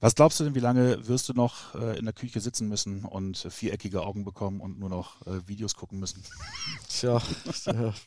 Was 0.03 0.15
glaubst 0.15 0.37
du 0.37 0.43
denn, 0.43 0.53
wie 0.53 0.59
lange 0.59 1.07
wirst 1.07 1.29
du 1.29 1.33
noch 1.33 1.75
äh, 1.75 1.97
in 1.97 2.03
der 2.03 2.13
Küche 2.13 2.41
sitzen 2.41 2.67
müssen 2.67 3.05
und 3.05 3.37
viereckige 3.37 4.01
Augen 4.01 4.25
bekommen 4.25 4.59
und 4.59 4.77
nur 4.77 4.89
noch 4.89 5.25
äh, 5.25 5.47
Videos 5.47 5.75
gucken 5.75 5.97
müssen? 5.97 6.21
Tja, 6.89 7.21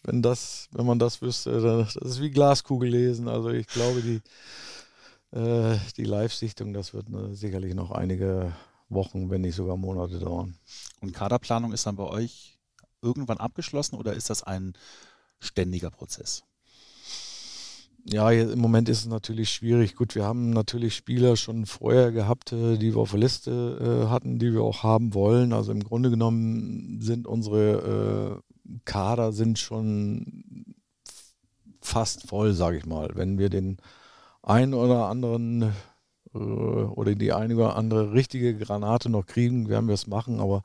wenn 0.02 0.20
das, 0.20 0.68
wenn 0.72 0.84
man 0.84 0.98
das 0.98 1.22
wüsste, 1.22 1.58
das 1.58 1.96
ist 1.96 2.20
wie 2.20 2.30
Glaskugel 2.30 2.90
lesen. 2.90 3.28
Also 3.28 3.48
ich 3.48 3.66
glaube, 3.66 4.02
die, 4.02 4.20
äh, 5.34 5.78
die 5.96 6.04
Live-Sichtung, 6.04 6.74
das 6.74 6.92
wird 6.92 7.08
ne, 7.08 7.34
sicherlich 7.34 7.74
noch 7.74 7.92
einige 7.92 8.54
Wochen, 8.90 9.30
wenn 9.30 9.40
nicht 9.40 9.56
sogar 9.56 9.78
Monate 9.78 10.18
dauern. 10.18 10.54
Und 11.00 11.14
Kaderplanung 11.14 11.72
ist 11.72 11.86
dann 11.86 11.96
bei 11.96 12.04
euch 12.04 12.58
irgendwann 13.00 13.38
abgeschlossen 13.38 13.96
oder 13.96 14.12
ist 14.12 14.28
das 14.28 14.42
ein 14.42 14.74
ständiger 15.40 15.90
Prozess? 15.90 16.44
Ja, 18.08 18.30
im 18.30 18.60
Moment 18.60 18.88
ist 18.88 19.00
es 19.00 19.06
natürlich 19.06 19.50
schwierig. 19.50 19.96
Gut, 19.96 20.14
wir 20.14 20.24
haben 20.24 20.50
natürlich 20.50 20.94
Spieler 20.94 21.36
schon 21.36 21.66
vorher 21.66 22.12
gehabt, 22.12 22.52
äh, 22.52 22.78
die 22.78 22.94
wir 22.94 23.00
auf 23.00 23.10
der 23.10 23.18
Liste 23.18 24.04
äh, 24.06 24.08
hatten, 24.08 24.38
die 24.38 24.52
wir 24.52 24.62
auch 24.62 24.84
haben 24.84 25.12
wollen. 25.12 25.52
Also 25.52 25.72
im 25.72 25.82
Grunde 25.82 26.10
genommen 26.10 27.00
sind 27.00 27.26
unsere 27.26 28.40
äh, 28.40 28.78
Kader 28.84 29.32
sind 29.32 29.58
schon 29.58 30.64
fast 31.80 32.28
voll, 32.28 32.52
sage 32.52 32.76
ich 32.78 32.86
mal. 32.86 33.10
Wenn 33.14 33.38
wir 33.38 33.48
den 33.48 33.78
einen 34.42 34.74
oder 34.74 35.06
anderen 35.06 35.72
oder 36.32 37.14
die 37.14 37.32
eine 37.32 37.56
oder 37.56 37.76
andere 37.76 38.12
richtige 38.12 38.54
Granate 38.56 39.08
noch 39.08 39.24
kriegen, 39.24 39.68
werden 39.68 39.86
wir 39.86 39.94
es 39.94 40.06
machen. 40.06 40.40
Aber 40.40 40.62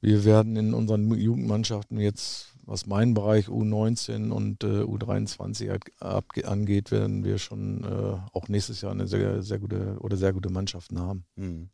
wir 0.00 0.24
werden 0.24 0.56
in 0.56 0.74
unseren 0.74 1.10
Jugendmannschaften 1.14 1.98
jetzt, 1.98 2.55
was 2.66 2.86
meinen 2.86 3.14
Bereich 3.14 3.46
U19 3.46 4.30
und 4.30 4.64
äh, 4.64 4.82
U23 4.82 6.44
angeht, 6.44 6.90
werden 6.90 7.24
wir 7.24 7.38
schon 7.38 7.84
äh, 7.84 8.18
auch 8.32 8.48
nächstes 8.48 8.80
Jahr 8.80 8.92
eine 8.92 9.06
sehr, 9.06 9.42
sehr 9.42 9.58
gute 9.58 9.96
oder 10.00 10.16
sehr 10.16 10.32
gute 10.32 10.50
Mannschaften 10.50 10.98
haben. 10.98 11.24
Mhm. 11.36 11.70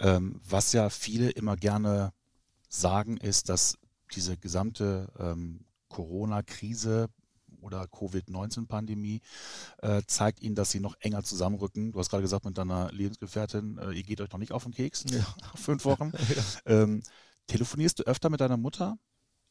Ähm, 0.00 0.40
was 0.48 0.72
ja 0.72 0.90
viele 0.90 1.30
immer 1.30 1.56
gerne 1.56 2.12
sagen, 2.68 3.16
ist, 3.18 3.48
dass 3.48 3.78
diese 4.14 4.36
gesamte 4.36 5.08
ähm, 5.18 5.64
Corona-Krise 5.88 7.08
oder 7.60 7.86
Covid-19-Pandemie 7.86 9.20
äh, 9.78 10.02
zeigt 10.06 10.40
ihnen, 10.40 10.54
dass 10.54 10.70
sie 10.70 10.80
noch 10.80 10.96
enger 11.00 11.22
zusammenrücken. 11.22 11.92
Du 11.92 11.98
hast 11.98 12.10
gerade 12.10 12.22
gesagt 12.22 12.44
mit 12.44 12.58
deiner 12.58 12.90
Lebensgefährtin, 12.92 13.78
äh, 13.78 13.92
ihr 13.92 14.02
geht 14.02 14.20
euch 14.20 14.30
noch 14.32 14.38
nicht 14.38 14.52
auf 14.52 14.64
den 14.64 14.72
Keks, 14.72 15.04
ja. 15.10 15.24
fünf 15.54 15.84
Wochen. 15.84 16.12
ja. 16.66 16.82
ähm, 16.82 17.02
telefonierst 17.46 17.98
du 17.98 18.04
öfter 18.04 18.30
mit 18.30 18.40
deiner 18.40 18.56
Mutter? 18.56 18.98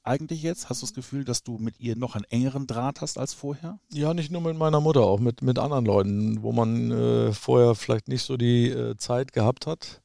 Eigentlich 0.10 0.42
jetzt? 0.42 0.70
Hast 0.70 0.82
du 0.82 0.88
das 0.88 0.96
Gefühl, 0.96 1.24
dass 1.24 1.44
du 1.44 1.60
mit 1.60 1.80
ihr 1.80 1.96
noch 1.96 2.16
einen 2.16 2.24
engeren 2.32 2.66
Draht 2.66 3.00
hast 3.02 3.20
als 3.20 3.36
vorher? 3.36 3.78
Ja, 3.94 4.16
nicht 4.16 4.32
nur 4.32 4.42
mit 4.42 4.58
meiner 4.58 4.80
Mutter, 4.80 5.02
auch 5.02 5.20
mit, 5.20 5.44
mit 5.44 5.60
anderen 5.60 5.86
Leuten, 5.86 6.42
wo 6.42 6.52
man 6.52 6.90
äh, 6.90 7.32
vorher 7.32 7.76
vielleicht 7.76 8.08
nicht 8.08 8.24
so 8.24 8.36
die 8.36 8.70
äh, 8.70 8.98
Zeit 8.98 9.34
gehabt 9.34 9.68
hat. 9.68 10.02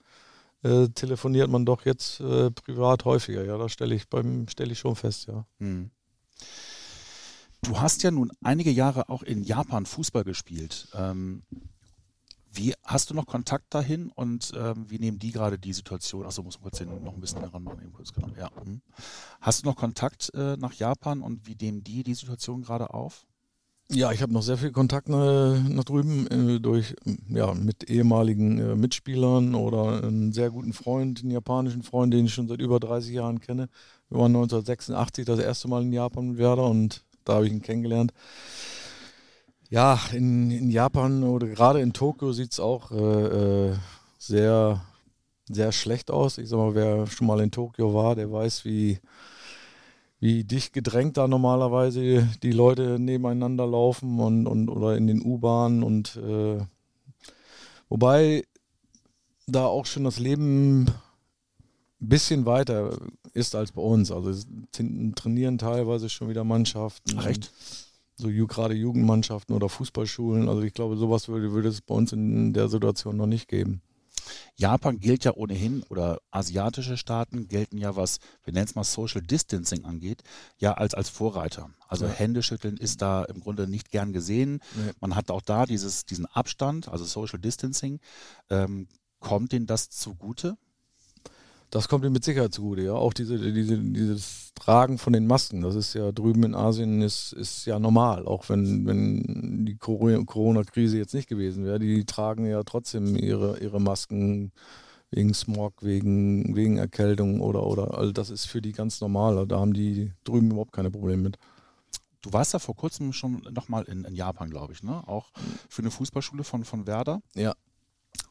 Äh, 0.63 0.89
telefoniert 0.89 1.49
man 1.49 1.65
doch 1.65 1.87
jetzt 1.87 2.21
äh, 2.21 2.51
privat 2.51 3.07
häufiger. 3.07 3.47
Ja, 3.47 3.57
da 3.57 3.71
stelle 3.71 3.95
ich 3.95 4.07
beim 4.11 4.47
stelle 4.47 4.73
ich 4.73 4.79
schon 4.79 4.95
fest, 4.95 5.27
ja. 5.27 5.47
Hm. 5.59 5.91
Du 7.63 7.81
hast 7.81 8.03
ja 8.03 8.11
nun 8.11 8.31
einige 8.43 8.71
Jahre 8.71 9.09
auch 9.09 9.23
in 9.23 9.43
Japan 9.43 9.87
Fußball 9.87 10.25
gespielt. 10.25 10.87
Ähm, 10.93 11.45
wie 12.57 12.75
hast 12.85 13.11
du 13.11 13.15
noch 13.15 13.27
Kontakt 13.27 13.73
dahin 13.75 14.11
und 14.11 14.53
ähm, 14.57 14.87
wie 14.89 14.99
nehmen 14.99 15.19
die 15.19 15.33
gerade 15.33 15.59
die 15.59 15.73
Situation? 15.73 16.25
Achso, 16.25 16.43
muss 16.43 16.57
man 16.57 16.65
kurz 16.65 16.79
den 16.79 17.03
noch 17.03 17.15
ein 17.15 17.21
bisschen 17.21 17.41
heranmachen. 17.41 17.83
Eben 17.83 17.93
kurz, 17.93 18.13
genau. 18.13 18.29
ja. 18.39 18.51
Hm. 18.65 18.81
Hast 19.41 19.63
du 19.63 19.69
noch 19.69 19.77
Kontakt 19.77 20.33
äh, 20.35 20.57
nach 20.57 20.73
Japan 20.73 21.21
und 21.21 21.47
wie 21.47 21.57
nehmen 21.61 21.83
die 21.83 22.03
die 22.03 22.15
Situation 22.15 22.63
gerade 22.63 22.93
auf? 22.95 23.27
Ja, 23.91 24.13
ich 24.13 24.23
habe 24.23 24.33
noch 24.33 24.43
sehr 24.43 24.57
viel 24.57 24.73
Kontakt 24.73 25.11
nach, 25.11 25.59
nach 25.69 25.85
drüben 25.85 26.27
äh, 26.29 26.59
durch 26.59 26.97
ja 27.29 27.53
mit 27.53 27.91
ehemaligen 27.91 28.59
äh, 28.59 28.75
Mitspielern 28.75 29.55
oder 29.55 30.03
einen 30.03 30.33
sehr 30.33 30.51
guten 30.51 30.73
Freund, 30.73 31.21
einen 31.21 31.31
japanischen 31.31 31.83
Freund, 31.83 32.15
den 32.15 32.25
ich 32.25 32.33
schon 32.33 32.49
seit 32.49 32.61
über 32.61 32.81
30 32.81 33.13
Jahren 33.13 33.41
kenne. 33.41 33.69
Wir 34.09 34.19
waren 34.19 34.35
1986 34.35 35.27
das 35.27 35.39
erste 35.39 35.69
Mal 35.69 35.83
in 35.83 35.93
Japan 35.93 36.29
mit 36.29 36.39
Werder 36.39 36.65
und 36.65 37.05
da 37.25 37.35
habe 37.35 37.47
ich 37.47 37.53
ihn 37.53 37.63
kennengelernt. 37.63 38.13
Ja, 39.75 39.99
in, 40.13 40.53
in 40.53 40.71
Japan 40.71 41.25
oder 41.25 41.49
gerade 41.49 41.81
in 41.81 41.93
Tokio 41.93 42.33
sieht 42.33 42.53
es 42.53 42.61
auch 42.61 42.93
äh, 42.93 43.71
äh, 43.71 43.75
sehr, 44.19 44.81
sehr 45.49 45.73
schlecht 45.73 46.13
aus. 46.13 46.39
Ich 46.39 46.49
sag 46.49 46.59
mal, 46.59 46.77
wer 46.77 47.09
schon 47.09 47.27
mal 47.27 47.41
in 47.41 47.51
Tokio 47.51 47.93
war, 47.93 48.15
der 48.15 48.31
weiß, 48.31 48.65
wie, 48.65 49.01
wie 50.21 50.45
dicht 50.45 50.75
gedrängt 50.75 51.17
da 51.17 51.27
normalerweise 51.27 52.29
die 52.45 52.53
Leute 52.53 53.01
nebeneinander 53.01 53.67
laufen 53.67 54.21
und, 54.21 54.47
und 54.47 54.69
oder 54.69 54.97
in 54.97 55.09
den 55.09 55.21
U-Bahnen 55.21 55.83
und 55.83 56.21
äh, 56.25 56.65
wobei 57.89 58.45
da 59.49 59.67
auch 59.67 59.87
schon 59.87 60.05
das 60.05 60.21
Leben 60.21 60.83
ein 60.85 60.95
bisschen 61.99 62.47
weiter 62.47 62.97
ist 63.33 63.57
als 63.57 63.73
bei 63.73 63.83
uns. 63.83 64.13
Also 64.13 64.41
trainieren 65.17 65.59
teilweise 65.59 66.09
schon 66.11 66.29
wieder 66.29 66.45
Mannschaften. 66.45 67.19
Recht. 67.19 67.51
So 68.17 68.29
gerade 68.29 68.75
Jugendmannschaften 68.75 69.55
oder 69.55 69.69
Fußballschulen. 69.69 70.49
Also 70.49 70.63
ich 70.63 70.73
glaube, 70.73 70.97
sowas 70.97 71.29
würde, 71.29 71.53
würde 71.53 71.69
es 71.69 71.81
bei 71.81 71.95
uns 71.95 72.13
in 72.13 72.53
der 72.53 72.69
Situation 72.69 73.17
noch 73.17 73.27
nicht 73.27 73.49
geben. 73.49 73.83
Japan 74.57 74.99
gilt 75.01 75.25
ja 75.25 75.35
ohnehin, 75.35 75.83
oder 75.89 76.21
asiatische 76.31 76.97
Staaten 76.97 77.49
gelten 77.49 77.79
ja, 77.79 77.97
was, 77.97 78.19
wir 78.45 78.53
nennen 78.53 78.67
es 78.67 78.75
mal 78.75 78.85
Social 78.85 79.21
Distancing 79.21 79.85
angeht, 79.85 80.23
ja 80.59 80.75
als, 80.75 80.95
als 80.95 81.09
Vorreiter. 81.09 81.71
Also 81.89 82.07
ja. 82.07 82.13
Händeschütteln 82.13 82.77
ist 82.77 83.03
da 83.03 83.25
im 83.25 83.41
Grunde 83.41 83.69
nicht 83.69 83.91
gern 83.91 84.13
gesehen. 84.13 84.61
Nee. 84.77 84.93
Man 85.01 85.17
hat 85.17 85.31
auch 85.31 85.43
da 85.43 85.67
dieses, 85.67 86.05
diesen 86.05 86.27
Abstand, 86.27 86.89
also 86.89 87.05
Social 87.05 87.39
Distancing. 87.39 88.01
Ähm, 88.49 88.89
kommt 89.21 89.53
denen 89.53 89.67
das 89.67 89.91
zugute? 89.91 90.57
Das 91.75 91.89
kommt 91.89 92.05
ihm 92.05 92.13
mit 92.13 92.23
Sicherheit 92.23 92.55
zugute, 92.55 92.83
ja. 92.83 92.93
Auch 92.93 93.13
diese, 93.13 93.37
diese, 93.37 93.77
dieses 93.77 94.55
Tragen 94.55 94.97
von 94.97 95.13
den 95.13 95.27
Masken, 95.27 95.61
das 95.61 95.75
ist 95.75 95.93
ja 95.95 96.13
drüben 96.13 96.45
in 96.45 96.55
Asien 96.55 97.03
ist, 97.03 97.33
ist 97.33 97.67
ja 97.67 97.81
normal, 97.81 98.27
auch 98.27 98.49
wenn, 98.49 98.87
wenn 98.87 99.67
die 99.67 99.77
Corona-Krise 99.77 100.99
jetzt 100.99 101.15
nicht 101.15 101.29
gewesen 101.29 101.65
wäre. 101.65 101.81
Die 101.81 102.05
tragen 102.05 102.47
ja 102.47 102.63
trotzdem 102.63 103.17
ihre, 103.17 103.59
ihre 103.59 103.81
Masken 103.81 104.53
wegen 105.11 105.35
Smog, 105.35 105.83
wegen, 105.83 106.55
wegen 106.55 106.77
Erkältung 106.77 107.41
oder, 107.41 107.67
oder, 107.67 107.99
also 107.99 108.13
das 108.13 108.31
ist 108.31 108.45
für 108.45 108.63
die 108.63 108.73
ganz 108.73 109.01
normal. 109.01 109.45
Da 109.49 109.59
haben 109.59 109.73
die 109.73 110.13
drüben 110.23 110.53
überhaupt 110.53 110.73
keine 110.73 110.93
Probleme 110.93 111.25
mit. 111.25 111.39
Du 112.23 112.33
warst 112.33 112.53
ja 112.53 112.61
vor 112.61 112.77
kurzem 112.77 113.13
schon 113.13 113.43
nochmal 113.51 113.83
in, 113.87 114.05
in 114.05 114.15
Japan, 114.15 114.49
glaube 114.49 114.75
ich, 114.75 114.85
ne? 114.85 115.03
Auch 115.09 115.33
für 115.69 115.83
eine 115.83 115.91
Fußballschule 115.91 116.45
von, 116.45 116.65
von 116.65 116.87
Werder. 116.87 117.21
Ja. 117.35 117.53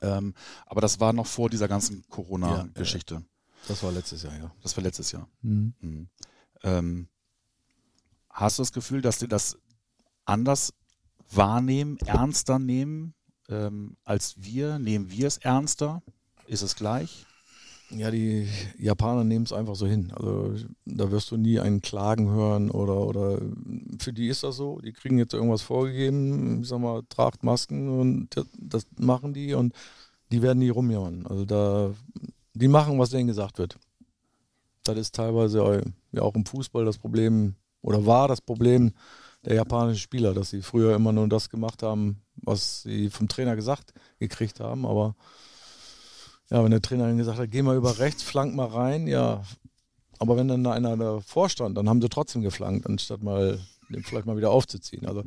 Ähm, 0.01 0.33
aber 0.65 0.79
das 0.79 1.01
war 1.01 1.11
noch 1.11 1.27
vor 1.27 1.49
dieser 1.49 1.67
ganzen 1.67 2.05
Corona-Geschichte. 2.07 3.15
Ja. 3.15 3.21
Das 3.67 3.81
war 3.83 3.91
letztes 3.91 4.23
Jahr, 4.23 4.37
ja. 4.37 4.51
Das 4.61 4.75
war 4.75 4.83
letztes 4.83 5.11
Jahr. 5.11 5.27
Mhm. 5.41 5.73
Mhm. 5.79 6.09
Ähm, 6.63 7.07
hast 8.29 8.59
du 8.59 8.61
das 8.61 8.73
Gefühl, 8.73 9.01
dass 9.01 9.19
die 9.19 9.27
das 9.27 9.57
anders 10.25 10.73
wahrnehmen, 11.29 11.97
ernster 12.05 12.59
nehmen 12.59 13.13
ähm, 13.49 13.97
als 14.03 14.35
wir? 14.37 14.79
Nehmen 14.79 15.09
wir 15.09 15.27
es 15.27 15.37
ernster? 15.37 16.01
Ist 16.47 16.61
es 16.61 16.75
gleich? 16.75 17.25
Ja, 17.89 18.09
die 18.09 18.47
Japaner 18.77 19.23
nehmen 19.23 19.45
es 19.45 19.53
einfach 19.53 19.75
so 19.75 19.85
hin. 19.85 20.11
Also 20.15 20.55
da 20.85 21.11
wirst 21.11 21.31
du 21.31 21.37
nie 21.37 21.59
einen 21.59 21.81
Klagen 21.81 22.29
hören 22.29 22.71
oder, 22.71 23.05
oder 23.07 23.39
für 23.99 24.13
die 24.13 24.27
ist 24.27 24.43
das 24.43 24.55
so. 24.55 24.79
Die 24.79 24.93
kriegen 24.93 25.17
jetzt 25.17 25.33
irgendwas 25.33 25.61
vorgegeben, 25.61 26.61
ich 26.61 26.69
sag 26.69 26.79
mal, 26.79 27.03
tragt 27.09 27.43
Masken 27.43 27.89
und 27.89 28.29
das 28.57 28.87
machen 28.97 29.33
die 29.33 29.53
und 29.53 29.73
die 30.31 30.41
werden 30.41 30.59
nie 30.59 30.69
rumjammern. 30.69 31.27
Also 31.27 31.45
da 31.45 31.93
die 32.53 32.67
machen, 32.67 32.99
was 32.99 33.09
denen 33.09 33.27
gesagt 33.27 33.57
wird. 33.57 33.77
Das 34.83 34.97
ist 34.97 35.15
teilweise 35.15 35.81
ja 36.11 36.21
auch 36.21 36.35
im 36.35 36.45
Fußball 36.45 36.85
das 36.85 36.97
Problem 36.97 37.55
oder 37.81 38.05
war 38.05 38.27
das 38.27 38.41
Problem 38.41 38.93
der 39.45 39.55
japanischen 39.55 39.99
Spieler, 39.99 40.33
dass 40.33 40.49
sie 40.49 40.61
früher 40.61 40.95
immer 40.95 41.11
nur 41.11 41.27
das 41.27 41.49
gemacht 41.49 41.83
haben, 41.83 42.21
was 42.35 42.83
sie 42.83 43.09
vom 43.09 43.27
Trainer 43.27 43.55
gesagt 43.55 43.93
gekriegt 44.19 44.59
haben. 44.59 44.85
Aber 44.85 45.15
ja, 46.49 46.63
wenn 46.63 46.71
der 46.71 46.81
Trainer 46.81 47.07
dann 47.07 47.17
gesagt 47.17 47.39
hat, 47.39 47.51
geh 47.51 47.61
mal 47.61 47.75
über 47.75 47.99
rechts, 47.99 48.23
flank 48.23 48.55
mal 48.55 48.67
rein, 48.67 49.07
ja. 49.07 49.43
Aber 50.19 50.37
wenn 50.37 50.47
dann 50.47 50.65
einer 50.65 50.95
davor 50.95 51.49
stand, 51.49 51.77
dann 51.77 51.89
haben 51.89 52.01
sie 52.01 52.09
trotzdem 52.09 52.41
geflankt, 52.41 52.85
anstatt 52.85 53.23
mal 53.23 53.59
den 53.89 54.03
vielleicht 54.03 54.25
mal 54.25 54.37
wieder 54.37 54.51
aufzuziehen. 54.51 55.05
Also, 55.05 55.23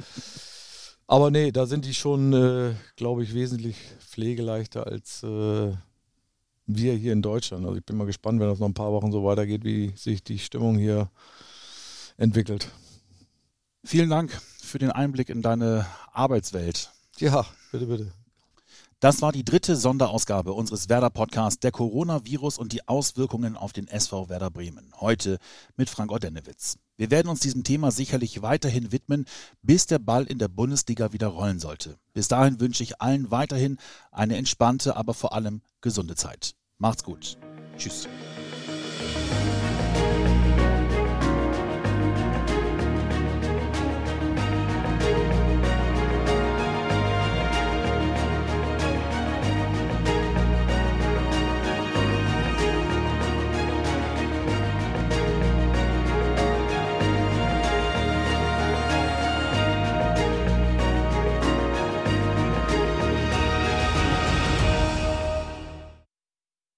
aber 1.06 1.30
nee, 1.30 1.52
da 1.52 1.66
sind 1.66 1.84
die 1.84 1.94
schon, 1.94 2.32
äh, 2.32 2.74
glaube 2.96 3.22
ich, 3.22 3.34
wesentlich 3.34 3.76
pflegeleichter 3.98 4.86
als 4.86 5.22
äh, 5.22 5.72
wir 6.66 6.94
hier 6.94 7.12
in 7.12 7.22
Deutschland. 7.22 7.64
Also 7.64 7.76
ich 7.76 7.84
bin 7.84 7.96
mal 7.96 8.06
gespannt, 8.06 8.40
wenn 8.40 8.48
das 8.48 8.58
noch 8.58 8.68
ein 8.68 8.74
paar 8.74 8.92
Wochen 8.92 9.12
so 9.12 9.24
weitergeht, 9.24 9.64
wie 9.64 9.92
sich 9.96 10.22
die 10.22 10.38
Stimmung 10.38 10.76
hier 10.76 11.10
entwickelt. 12.16 12.70
Vielen 13.84 14.10
Dank 14.10 14.32
für 14.60 14.78
den 14.78 14.90
Einblick 14.90 15.28
in 15.28 15.42
deine 15.42 15.86
Arbeitswelt. 16.12 16.90
Ja, 17.18 17.46
bitte, 17.70 17.86
bitte. 17.86 18.12
Das 19.00 19.20
war 19.20 19.30
die 19.30 19.44
dritte 19.44 19.76
Sonderausgabe 19.76 20.54
unseres 20.54 20.88
Werder 20.88 21.10
Podcasts, 21.10 21.60
der 21.60 21.70
Coronavirus 21.70 22.58
und 22.58 22.72
die 22.72 22.88
Auswirkungen 22.88 23.56
auf 23.56 23.72
den 23.72 23.88
SV 23.88 24.28
Werder 24.28 24.50
Bremen. 24.50 24.92
Heute 25.00 25.38
mit 25.76 25.90
Frank 25.90 26.10
Ordenewitz. 26.10 26.78
Wir 26.96 27.10
werden 27.10 27.28
uns 27.28 27.40
diesem 27.40 27.62
Thema 27.62 27.90
sicherlich 27.90 28.40
weiterhin 28.42 28.90
widmen, 28.90 29.26
bis 29.62 29.86
der 29.86 29.98
Ball 29.98 30.24
in 30.24 30.38
der 30.38 30.48
Bundesliga 30.48 31.12
wieder 31.12 31.28
rollen 31.28 31.58
sollte. 31.58 31.98
Bis 32.14 32.28
dahin 32.28 32.58
wünsche 32.60 32.82
ich 32.82 33.00
allen 33.00 33.30
weiterhin 33.30 33.76
eine 34.10 34.36
entspannte, 34.36 34.96
aber 34.96 35.12
vor 35.12 35.34
allem 35.34 35.60
gesunde 35.82 36.14
Zeit. 36.14 36.54
Macht's 36.78 37.04
gut. 37.04 37.36
Tschüss. 37.76 38.08